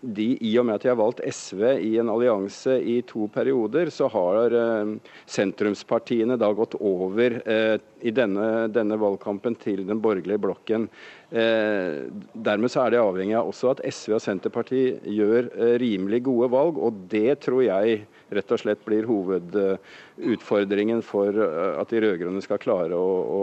[0.00, 3.90] de, i og med at de har valgt SV i en allianse i to perioder,
[3.94, 4.92] så har eh,
[5.30, 10.88] sentrumspartiene da gått over eh, i denne, denne, valgkampen til den borgerlige blokken.
[11.30, 12.02] Eh,
[12.34, 16.50] dermed så er det avhengig av også at SV og Senterpartiet gjør eh, rimelig gode
[16.52, 18.02] valg, og det tror jeg
[18.36, 23.42] rett og slett blir hovedutfordringen for eh, at de rød-grønne skal klare å, å,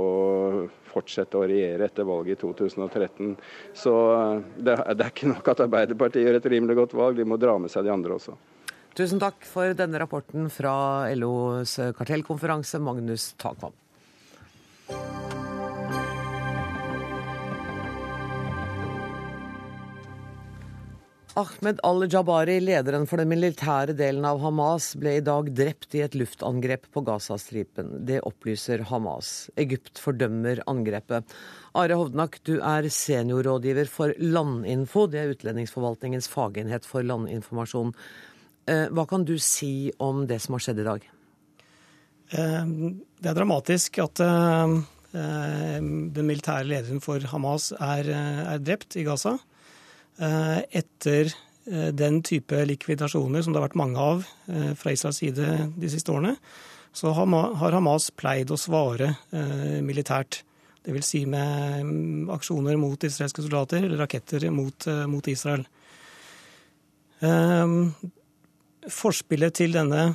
[0.00, 3.34] å fortsette å regjere etter valget i 2013.
[3.76, 7.28] Så eh, det, det er ikke nok at Arbeiderpartiet gjør et rimelig godt valg, de
[7.28, 8.38] må dra med seg de andre også.
[8.98, 10.74] Tusen takk for denne rapporten fra
[11.14, 13.76] LOs kartellkonferanse, Magnus Takvam.
[21.40, 26.16] Ahmed al-Jabari, lederen for den militære delen av Hamas, ble i dag drept i et
[26.18, 27.92] luftangrep på Gazastripen.
[28.08, 29.48] Det opplyser Hamas.
[29.60, 31.32] Egypt fordømmer angrepet.
[31.78, 35.06] Are Hovnak, du er seniorrådgiver for Landinfo.
[35.08, 37.94] Det er utlendingsforvaltningens fagenhet for landinformasjon.
[38.68, 41.10] Eh, hva kan du si om det som har skjedd i dag?
[42.36, 42.74] Eh,
[43.16, 44.80] det er dramatisk at eh,
[45.14, 49.38] den militære lederen for Hamas er, er drept i Gaza.
[50.20, 51.30] Etter
[51.96, 54.24] den type likvidasjoner som det har vært mange av
[54.76, 55.46] fra Israels side
[55.80, 56.34] de siste årene,
[56.92, 59.14] så har Hamas pleid å svare
[59.80, 60.42] militært.
[60.84, 61.06] Dvs.
[61.06, 65.66] Si med mm, aksjoner mot israelske soldater eller raketter mot, eh, mot Israel.
[67.20, 67.92] Um,
[68.88, 70.14] forspillet til denne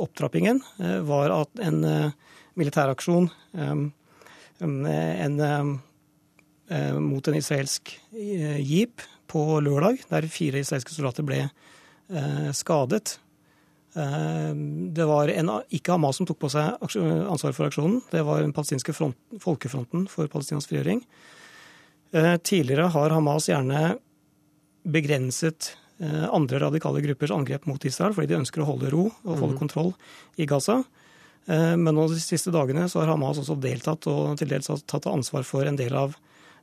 [0.00, 0.62] opptrappingen
[1.04, 1.82] var at en
[2.56, 3.82] militæraksjon um,
[4.64, 5.36] en,
[7.04, 11.44] mot en israelsk jeep på lørdag, der fire israelske soldater ble
[12.56, 13.18] skadet,
[13.98, 14.54] Eh,
[14.92, 18.02] det var en, ikke Hamas som tok på seg ansvaret for aksjonen.
[18.12, 21.02] Det var den palestinske front, folkefronten for Palestinas frigjøring.
[22.12, 23.96] Eh, tidligere har Hamas gjerne
[24.88, 29.34] begrenset eh, andre radikale gruppers angrep mot Israel fordi de ønsker å holde ro og
[29.34, 29.60] holde mm.
[29.60, 29.92] kontroll
[30.36, 30.82] i Gaza.
[31.48, 35.46] Men nå de siste dagene så har Hamas også deltatt og til dels tatt ansvar
[35.48, 36.12] for en del av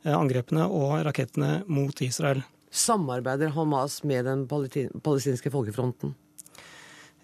[0.06, 2.44] angrepene og rakettene mot Israel.
[2.76, 6.14] Samarbeider Hamas med den palestinske folkefronten?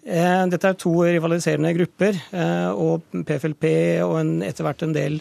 [0.02, 3.66] Eh, dette er to rivaliserende grupper, eh, og PFLP
[4.02, 5.20] og en, etter hvert en del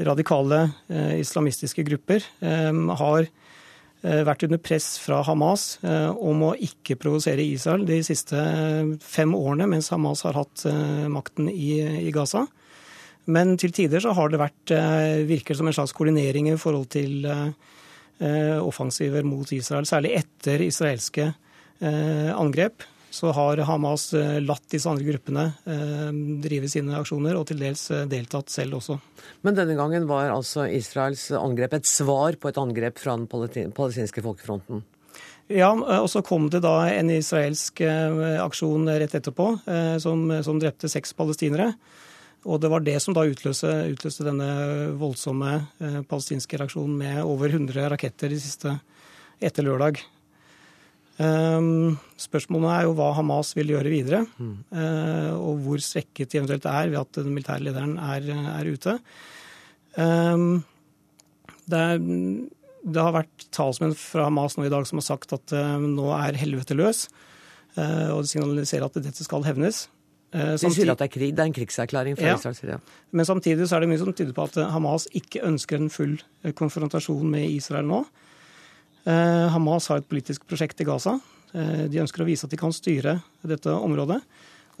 [0.00, 3.26] radikale eh, islamistiske grupper har
[4.00, 8.32] vært under press fra Hamas om å ikke provosere Israel de siste
[9.04, 10.62] fem årene, mens Hamas har hatt
[11.12, 11.74] makten i,
[12.06, 12.46] i Gaza.
[13.28, 14.72] Men til tider så har det vært,
[15.28, 17.28] virker som en slags koordinering i forhold til
[18.60, 21.30] offensiver mot Israel, særlig etter israelske
[21.80, 26.10] angrep så har Hamas eh, latt disse andre gruppene eh,
[26.44, 29.00] drive sine aksjoner, og til dels eh, deltatt selv også.
[29.46, 33.26] Men denne gangen var altså Israels angrep et svar på et angrep fra den
[33.74, 34.84] palestinske folkefronten?
[35.50, 39.46] Ja, og så kom det da en israelsk aksjon rett etterpå
[39.98, 41.72] som, som drepte seks palestinere.
[42.48, 44.48] Og det var det som da utløste, utløste denne
[44.96, 45.58] voldsomme
[46.08, 48.72] palestinske reaksjonen med over 100 raketter de siste
[49.44, 50.00] etter lørdag.
[51.20, 54.54] Um, spørsmålet er jo hva Hamas vil gjøre videre, mm.
[55.36, 58.96] og hvor svekket de eventuelt er ved at den militære lederen er, er ute.
[59.98, 60.62] Um,
[61.68, 65.52] det, er, det, har vært talsmenn fra Hamas nå i dag som har sagt at
[65.56, 67.08] uh, nå er helvete løs,
[67.76, 69.88] uh, og de signaliserer at dette skal hevnes.
[70.30, 72.36] De sier at det er krig, det er en krigserklæring fra ja.
[72.38, 72.76] Israel.
[72.76, 72.80] Ja.
[73.10, 76.20] Men samtidig så er det mye som tyder på at Hamas ikke ønsker en full
[76.54, 78.04] konfrontasjon med Israel nå.
[79.08, 81.16] Eh, Hamas har et politisk prosjekt i Gaza.
[81.54, 84.20] Eh, de ønsker å vise at de kan styre dette området.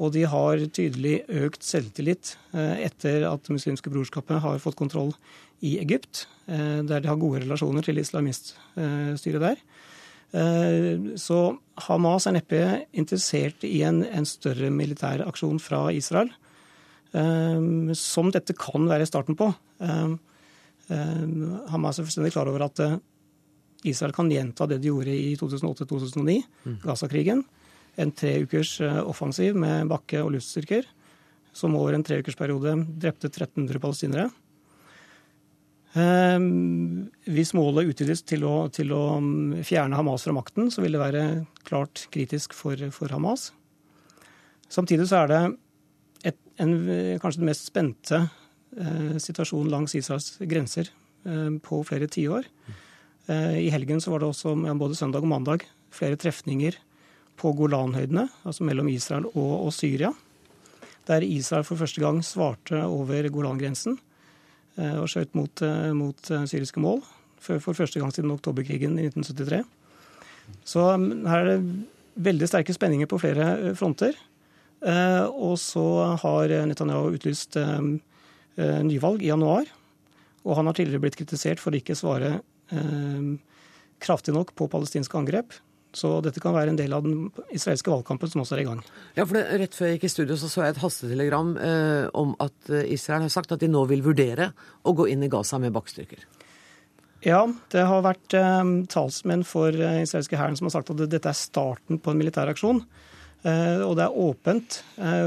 [0.00, 5.14] Og de har tydelig økt selvtillit eh, etter at muslimske brorskapet har fått kontroll
[5.60, 9.58] i Egypt, der de har gode relasjoner til islamiststyret der.
[10.30, 11.38] Så
[11.86, 12.60] Hamas er neppe
[12.94, 16.30] interessert i en, en større militær aksjon fra Israel,
[17.98, 19.48] som dette kan være starten på.
[20.86, 22.78] Hamas er fullstendig klar over at
[23.88, 26.76] Israel kan gjenta det de gjorde i 2008-2009, mm.
[26.84, 27.42] Gaza-krigen.
[28.00, 30.86] En tre ukers eh, offensiv med bakke- og luftstyrker,
[31.56, 34.28] som over en treukersperiode drepte 1300 palestinere.
[35.98, 40.94] Ehm, hvis målet utvides til å, til å, mm, fjerne Hamas fra makten, så vil
[40.94, 41.24] det være
[41.66, 43.50] klart kritisk for, for Hamas.
[44.70, 45.40] Samtidig så er det
[46.30, 46.76] et, en,
[47.18, 50.92] kanskje den mest spente eh, situasjonen langs Israels grenser
[51.26, 52.46] eh, på flere tiår.
[53.26, 56.78] Eh, I helgen så var det også både søndag og mandag flere trefninger
[57.40, 60.12] på Golanhøydene, altså mellom Israel og, og Syria.
[61.08, 63.98] Der Israel for første gang svarte over Golangrensen
[65.00, 67.02] og skjøt mot, eh, mot syriske mål.
[67.40, 69.62] For, for, første gang siden oktoberkrigen i 1973.
[70.68, 71.86] Så mm, her er det
[72.20, 74.16] veldig sterke spenninger på flere fronter.
[74.80, 75.84] Og så
[76.20, 77.56] har Netanyahu utlyst
[78.56, 79.68] nyvalg i januar.
[80.44, 82.38] Og han har tidligere blitt kritisert for å ikke svare
[82.70, 83.22] Eh,
[83.98, 85.54] kraftig nok på palestinske angrep.
[85.96, 88.82] Så dette kan være en del av den israelske valgkampen som også er i gang.
[89.16, 92.04] Ja, for det, Rett før jeg gikk i studio så så jeg et hastetelegram eh,
[92.14, 94.52] om at eh, Israel har sagt at de nå vil vurdere
[94.86, 96.28] å gå inn i Gaza med bakkestyrker.
[97.20, 101.28] Ja, det har vært eh, talsmenn for eh, israelske hæren som har sagt at dette
[101.28, 102.80] er starten på en militæraksjon.
[103.44, 104.82] Eh, og det er åpent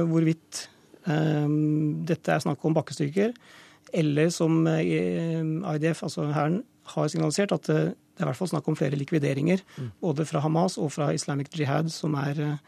[0.10, 0.68] hvorvidt
[1.04, 3.34] dette er snakk om bakkestyrker,
[3.92, 6.62] eller som IDF, altså hæren,
[6.94, 7.68] har signalisert at
[8.14, 9.64] det er i hvert fall snakk om flere likvideringer.
[10.02, 12.60] Både fra Hamas og fra Islamic Jihad, som er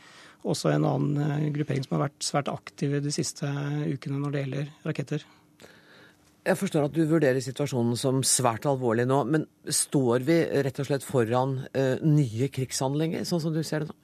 [0.46, 4.72] også en annen gruppering som har vært svært aktiv de siste ukene når det gjelder
[4.86, 5.26] raketter.
[6.46, 10.90] Jeg forstår at du vurderer situasjonen som svært alvorlig nå, men står vi rett og
[10.90, 11.60] slett foran
[12.06, 13.98] nye krigshandlinger, sånn som du ser det nå?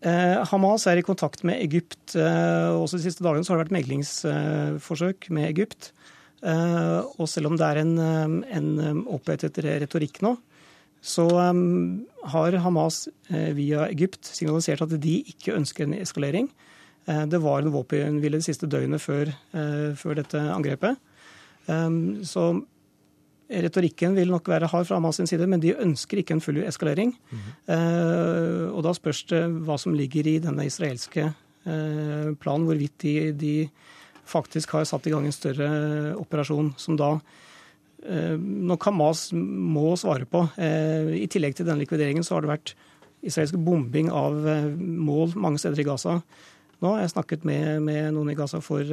[0.00, 2.14] Eh, Hamas er i kontakt med Egypt.
[2.16, 5.92] Eh, også De siste dagene så har det vært meglingsforsøk med Egypt.
[6.40, 10.36] Eh, og selv om det er en, eh, en opphetet retorikk nå,
[11.00, 11.26] så
[12.28, 16.50] har Hamas eh, via Egypt signalisert at de ikke ønsker en eskalering.
[17.08, 21.00] Eh, det var en våpenhvile det siste døgnet før, eh, før dette angrepet.
[22.26, 22.44] Så
[23.46, 26.56] retorikken vil nok være hard fra Hamas sin side, men de ønsker ikke en full
[26.64, 27.14] eskalering.
[27.30, 28.70] Mm -hmm.
[28.74, 31.32] Og da spørs det hva som ligger i denne israelske
[31.64, 33.68] planen, hvorvidt de, de,
[34.30, 35.70] faktisk har satt i gang en større
[36.20, 37.16] operasjon, som da
[38.00, 40.40] nok Hamas må svare på.
[40.56, 42.72] I tillegg til denne likvideringen så har det vært
[43.20, 44.38] israelsk bombing av
[44.80, 46.14] mål mange steder i Gaza
[46.80, 46.94] nå.
[46.94, 48.88] har Jeg snakket med, med noen i Gaza for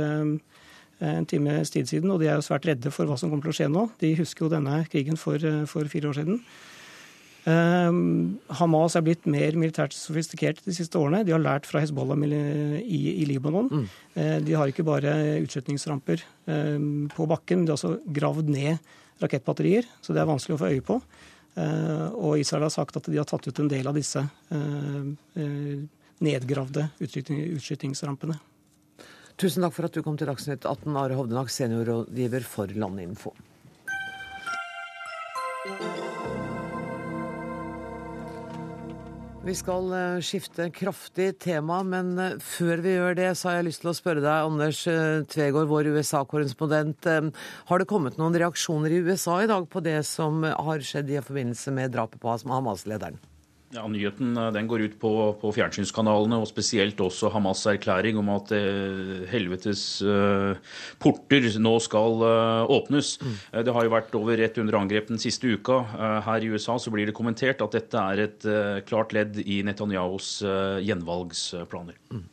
[0.99, 3.53] en times tid siden, og de er jo svært redde for hva som kommer til
[3.53, 3.85] å skje nå.
[4.01, 6.41] De husker jo denne krigen for, eh, for fire år siden.
[7.48, 11.24] Um, Hamas er blitt mer militært sofistikert de siste årene.
[11.24, 13.70] De har lært fra Hezbollah i, i Libanon.
[13.72, 13.86] Mm.
[14.18, 15.14] Uh, de har ikke bare
[15.45, 18.84] utskjetningsramper um, på bakken, men de har også gravd ned
[19.24, 21.00] rakettbatterier, så det er vanskelig å få øye på.
[21.58, 25.08] Uh, og Israel har sagt at de har tatt ut en del av disse uh,
[26.28, 28.38] nedgravde utskytingsrampene.
[29.38, 33.38] Tusen takk for at du kom til Dagsnytt 18, Are Hovdenak, seniorrådgiver for Landinfo.
[39.48, 43.68] Vi skal eh, skifte kraftig tema, men eh, før vi gjør det, så har jeg
[43.70, 47.08] lyst til å spørre deg, Anders eh, Tvegård, vår USA-korrespondent.
[47.70, 51.24] Har det kommet noen reaksjoner i USA i dag på det som har skjedd i
[51.24, 53.16] forbindelse med drapet på Hamas-lederen?
[53.78, 55.11] Ja, Nyheten eh, den går ut på,
[55.41, 60.57] på, fjernsynskanalene, og spesielt også Hamas' erklæring om at eh, helvetes eh,
[61.03, 63.13] porter nå skal eh, åpnes.
[63.21, 63.36] Mm.
[63.67, 65.84] Det har jo vært over 100 angrep den siste uka.
[65.93, 68.49] Eh, her i USA så blir det kommentert at dette er et
[68.88, 70.39] klart ledd i Netanyahus
[70.84, 71.99] gjenvalgsplaner.
[72.13, 72.25] Mm.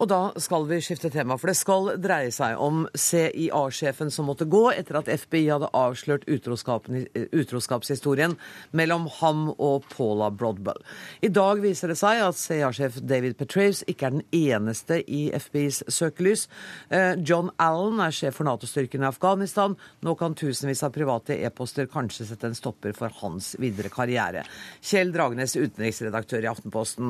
[0.00, 4.44] Og da skal vi skifte tema, for det skal dreie seg om CIA-sjefen som måtte
[4.50, 8.36] gå etter at FBI hadde avslørt utroskapshistorien
[8.76, 10.82] mellom ham og Paula Brodwell.
[11.22, 15.82] I dag viser det seg at CIA-sjef David Petraeus ikke er den eneste i FBIs
[15.92, 16.48] søkelys.
[16.90, 19.76] Eh, John Allen er sjef for Nato-styrken i Afghanistan.
[20.02, 24.42] Nå kan tusenvis av private e-poster kanskje sette en stopper for hans videre karriere.
[24.82, 27.06] Kjell Dragenes, utenriksredaktør i Aftenposten.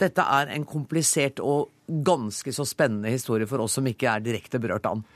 [0.00, 4.60] Dette er en komplisert og ganske så spennende historie for oss som ikke er direkte
[4.62, 5.06] berørt av den.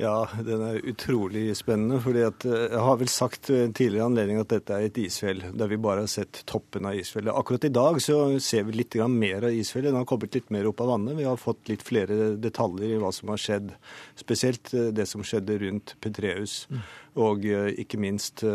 [0.00, 2.00] Ja, den er utrolig spennende.
[2.00, 5.68] fordi at eh, Jeg har vel sagt tidligere anledning at dette er et isfjell, der
[5.68, 7.34] vi bare har sett toppen av isfjellet.
[7.34, 9.92] Akkurat i dag så ser vi litt mer av isfjellet.
[9.92, 11.18] Den har kommet litt mer opp av vannet.
[11.18, 13.72] Vi har fått litt flere detaljer i hva som har skjedd.
[14.16, 16.82] Spesielt eh, det som skjedde rundt Petreus, mm.
[17.28, 18.46] og eh, ikke minst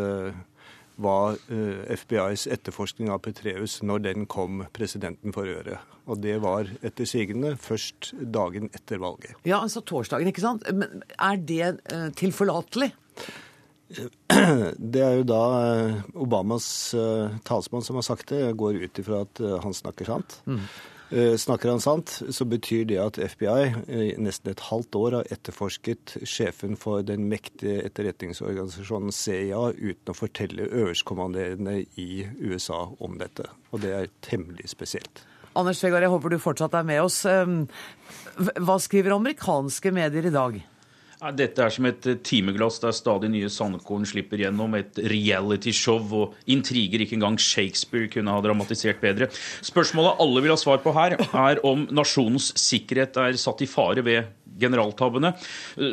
[0.98, 5.78] var eh, FBIs etterforskning av Petreus når den kom presidenten for øre.
[6.08, 9.36] Og det var etter sigende først dagen etter valget.
[9.48, 10.66] Ja, altså torsdagen, ikke sant.
[10.74, 12.92] Men er det eh, tilforlatelig?
[14.92, 16.66] Det er jo da eh, Obamas
[17.48, 18.42] talsmann som har sagt det.
[18.42, 20.40] Jeg går ut ifra at han snakker sant.
[20.44, 20.66] Mm.
[21.10, 25.30] Eh, snakker han sant, så betyr det at FBI i nesten et halvt år har
[25.32, 33.48] etterforsket sjefen for den mektige etterretningsorganisasjonen CIA uten å fortelle øverstkommanderende i USA om dette.
[33.72, 35.24] Og det er temmelig spesielt.
[35.56, 37.22] Anders Vegard, jeg håper du fortsatt er med oss.
[37.26, 37.62] Ehm,
[38.36, 40.60] hva skriver amerikanske medier i dag?
[41.34, 44.76] Dette er som et eh, timeglass der stadig nye sandkorn slipper gjennom.
[44.78, 49.26] Et realityshow og intriger ikke engang Shakespeare kunne ha dramatisert bedre.
[49.66, 54.04] Spørsmålet alle vil ha svar på her, er om nasjonens sikkerhet er satt i fare
[54.06, 54.30] ved
[54.60, 55.32] generaltabbene.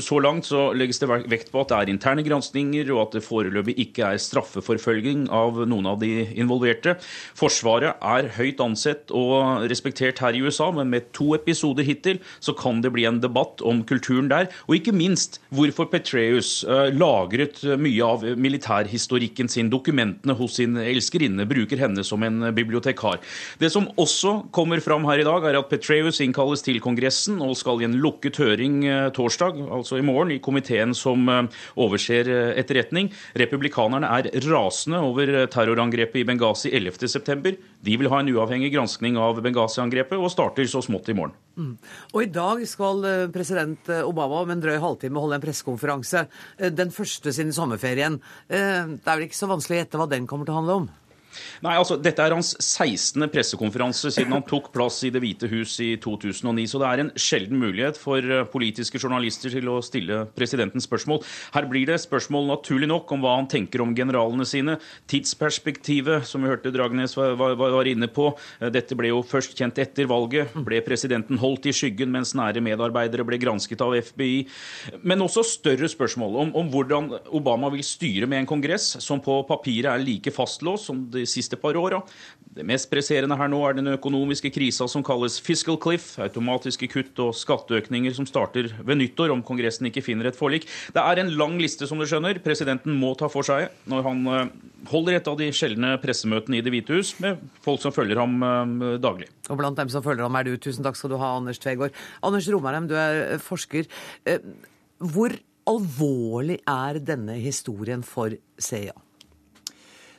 [0.03, 3.25] Så langt så legges det vekt på at det er interne granskninger, og at det
[3.25, 6.95] foreløpig ikke er straffeforfølging av noen av de involverte.
[7.37, 12.55] Forsvaret er høyt ansett og respektert her i USA, men med to episoder hittil så
[12.57, 14.49] kan det bli en debatt om kulturen der.
[14.67, 21.47] Og ikke minst hvorfor Petreus uh, lagret mye av militærhistorikken sin, dokumentene hos sin elskerinne,
[21.49, 23.21] bruker henne som en bibliotekar.
[23.61, 27.55] Det som også kommer fram her i dag, er at Petreus innkalles til Kongressen og
[27.59, 31.43] skal i en lukket høre høring eh, torsdag, altså i morgen, i komiteen som eh,
[31.81, 33.11] overser etterretning.
[33.37, 37.55] Republikanerne er rasende over terrorangrepet i Benghazi 11.9.
[37.85, 41.35] De vil ha en uavhengig granskning av Benghazi-angrepet, og starter så smått i morgen.
[41.55, 41.75] Mm.
[42.13, 46.25] Og I dag skal president Obama om en drøy halvtime holde en pressekonferanse.
[46.75, 48.17] Den første siden sommerferien.
[48.49, 50.93] Det er vel ikke så vanskelig å gjette hva den kommer til å handle om?
[51.65, 53.27] Nei, altså, Dette er hans 16.
[53.33, 56.65] pressekonferanse siden han tok plass i Det hvite hus i 2009.
[56.71, 61.21] Så det er en sjelden mulighet for eh, politiske journalister til å stille presidenten spørsmål.
[61.55, 64.77] Her blir det spørsmål naturlig nok om hva han tenker om generalene sine.
[65.11, 68.31] Tidsperspektivet, som vi hørte Dragnes var, var, var inne på.
[68.59, 70.53] Eh, dette ble jo først kjent etter valget.
[70.65, 74.45] Ble presidenten holdt i skyggen mens nære medarbeidere ble gransket av FBI?
[75.05, 79.41] Men også større spørsmål om, om hvordan Obama vil styre med en kongress som på
[79.49, 82.01] papiret er like fastlåst som de siste par åra.
[82.55, 87.19] Det mest presserende her nå er den økonomiske krisa som kalles fiscal cliff, automatiske kutt
[87.23, 90.67] og skatteøkninger som starter ved nyttår om Kongressen ikke finner et forlik.
[90.95, 92.39] Det er en lang liste, som du skjønner.
[92.43, 94.53] Presidenten må ta for seg når han eh,
[94.91, 98.37] holder et av de sjeldne pressemøtene i Det hvite hus med folk som følger ham
[98.39, 99.29] eh, daglig.
[99.49, 100.55] Og blant dem som følger ham er du.
[100.61, 101.95] Tusen takk skal du ha, Anders Tvegård.
[102.25, 103.89] Anders Romarheim, du er eh, forsker.
[105.03, 105.35] Hvor
[105.69, 108.95] alvorlig er denne historien for CIA?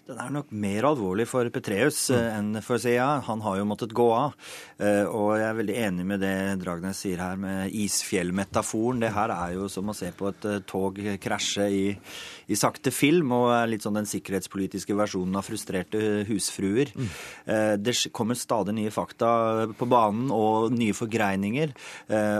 [0.07, 2.16] Den er nok mer alvorlig for Petreus mm.
[2.16, 3.07] Eh, enn for CIA.
[3.26, 4.36] Han har jo måttet gå av.
[4.78, 9.02] Eh, og jeg er veldig enig med det Dragnes sier her med isfjellmetaforen.
[9.02, 11.82] Det her er jo som å se på et eh, tog krasje i,
[12.46, 16.94] i sakte film, og er litt sånn den sikkerhetspolitiske versjonen av frustrerte husfruer.
[16.94, 17.11] Mm.
[17.82, 19.28] Det kommer stadig nye fakta
[19.74, 21.72] på banen og nye forgreininger.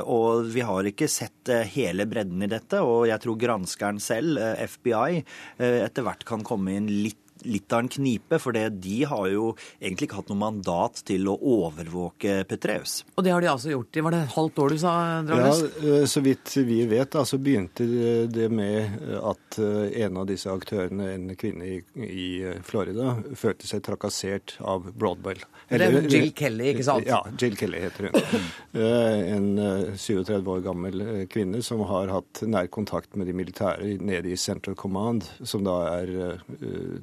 [0.07, 4.39] Og vi har ikke sett hele bredden i dette, og jeg tror granskeren selv,
[4.77, 5.23] FBI,
[5.59, 10.09] etter hvert kan komme inn litt litt av en knipe, for de har jo egentlig
[10.09, 13.01] ikke hatt noe mandat til å overvåke Petreus.
[13.17, 13.97] Og det har de altså gjort.
[13.97, 14.95] i Var det et halvt år du sa,
[15.27, 15.63] Dragnes?
[15.67, 17.87] Ja, eh, så vidt vi vet, altså begynte
[18.33, 22.29] det med at eh, en av disse aktørene, en kvinne i, i
[22.67, 25.43] Florida, følte seg trakassert av Broadwell.
[25.69, 27.09] Eller, Jill Kelly, ikke sant?
[27.09, 28.45] Ja, Jill Kelly heter hun.
[28.77, 29.47] Eh, en
[29.97, 31.03] 37 år gammel
[31.33, 35.79] kvinne som har hatt nær kontakt med de militære nede i Central Command, som da
[35.95, 36.13] er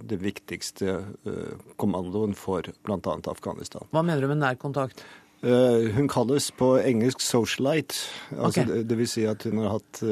[0.06, 3.16] det viktigste eh, kommandoen for bl.a.
[3.32, 3.90] Afghanistan.
[3.90, 5.02] Hva mener du med nær kontakt?
[5.42, 8.06] Eh, hun kalles på engelsk 'socialite'.
[8.38, 8.96] Altså, okay.
[9.02, 10.04] vil si at hun har hatt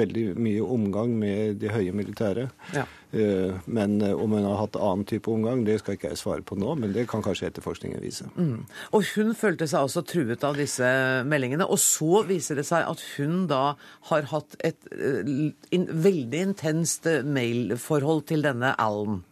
[0.00, 2.48] veldig mye omgang med de høye militære.
[2.74, 2.88] Ja.
[3.10, 6.44] Uh, men uh, om hun har hatt annen type omgang, det skal ikke jeg svare
[6.46, 8.28] på nå, men det kan kanskje etterforskningen vise.
[8.36, 8.66] Mm.
[8.94, 10.90] Og hun følte seg altså truet av disse
[11.26, 11.66] meldingene.
[11.66, 13.74] Og så viser det seg at hun da
[14.12, 19.24] har hatt et in, veldig intenst mailforhold til denne Allen.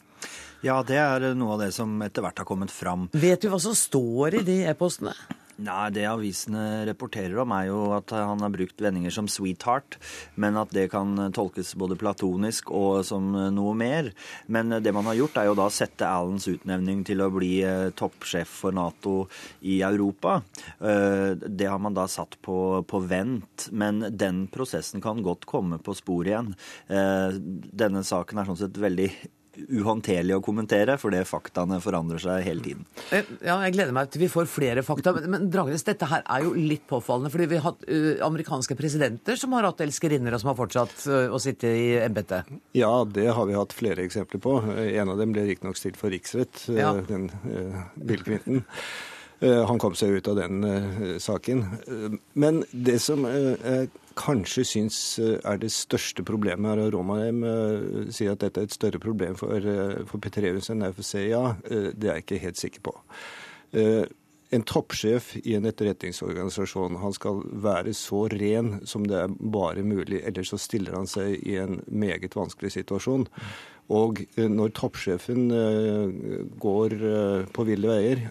[0.67, 3.07] Ja, det er noe av det som etter hvert har kommet fram.
[3.15, 5.15] Vet du hva som står i de e-postene?
[5.59, 9.97] Nei, Det avisene rapporterer om, er jo at han har brukt vendinger som 'sweetheart',
[10.37, 14.13] men at det kan tolkes både platonisk og som noe mer.
[14.47, 17.63] Men det man har gjort, er jo da å sette Allens utnevning til å bli
[17.67, 19.29] eh, toppsjef for Nato
[19.63, 20.43] i Europa.
[20.79, 25.83] Eh, det har man da satt på, på vent, men den prosessen kan godt komme
[25.83, 26.55] på sporet igjen.
[26.87, 29.11] Eh, denne saken er sånn sett veldig
[29.67, 32.87] uhåndterlig å kommentere, for det faktaene forandrer seg hele tiden.
[33.15, 35.15] Eh, ja, jeg gleder meg til vi får flere fakta.
[35.17, 37.33] Men, men Dragnes, dette her er jo litt påfallende.
[37.35, 40.97] fordi vi har hatt uh, amerikanske presidenter som har hatt elskerinner, og som har fortsatt
[41.11, 42.49] uh, å sitte i embetet.
[42.79, 44.59] Ja, det har vi hatt flere eksempler på.
[44.89, 46.95] En av dem ble riktignok stilt for riksrett, ja.
[47.09, 47.29] den
[47.97, 48.65] Bill Clinton.
[49.41, 50.65] Han kom seg ut av den
[51.23, 51.61] saken.
[52.35, 53.87] Men det som er
[54.19, 56.85] kanskje syns eh, er det største problemet her.
[56.87, 60.87] og Romarheim uh, sier at dette er et større problem for, uh, for Petreus enn
[60.93, 61.27] FCA.
[61.29, 62.95] Ja, det er jeg ikke helt sikker på.
[64.49, 70.23] En toppsjef i en etterretningsorganisasjon han skal være så ren som det er bare mulig,
[70.25, 73.27] ellers så stiller han seg i en meget vanskelig situasjon.
[73.93, 75.53] Og når toppsjefen
[76.65, 76.97] går
[77.53, 78.25] på ville veier,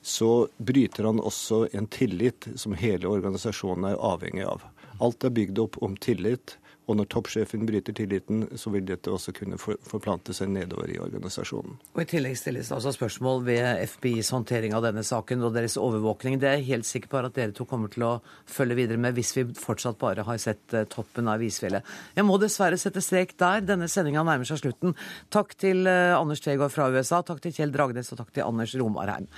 [0.00, 4.64] så bryter han også en tillit som hele organisasjonen er avhengig av.
[5.04, 6.58] Alt er bygd opp om tillit.
[6.88, 11.76] Og når toppsjefen bryter tilliten, så vil dette også kunne forplante seg nedover i organisasjonen.
[11.92, 15.76] Og I tillegg stilles det altså spørsmål ved FBIs håndtering av denne saken og deres
[15.80, 16.38] overvåkning.
[16.40, 18.14] Det er jeg helt sikker på at dere to kommer til å
[18.48, 21.84] følge videre med hvis vi fortsatt bare har sett eh, toppen av isfjellet.
[22.16, 23.66] Jeg må dessverre sette strek der.
[23.68, 24.96] Denne sendinga nærmer seg slutten.
[25.34, 28.72] Takk til eh, Anders Tvegård fra USA, takk til Kjell Dragnes og takk til Anders
[28.80, 29.28] Romarheim.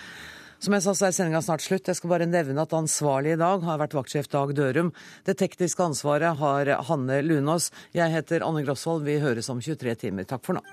[0.61, 1.89] Som jeg sa, så er sendinga snart slutt.
[1.89, 4.91] Jeg skal bare nevne at ansvarlig i dag har vært vaktsjef Dag Dørum.
[5.25, 7.71] Det tekniske ansvaret har Hanne Lunås.
[7.97, 9.07] Jeg heter Anne Grosvold.
[9.09, 10.29] Vi høres om 23 timer.
[10.29, 10.65] Takk for nå.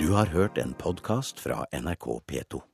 [0.00, 2.66] Du har hørt en podkast fra NRK P2.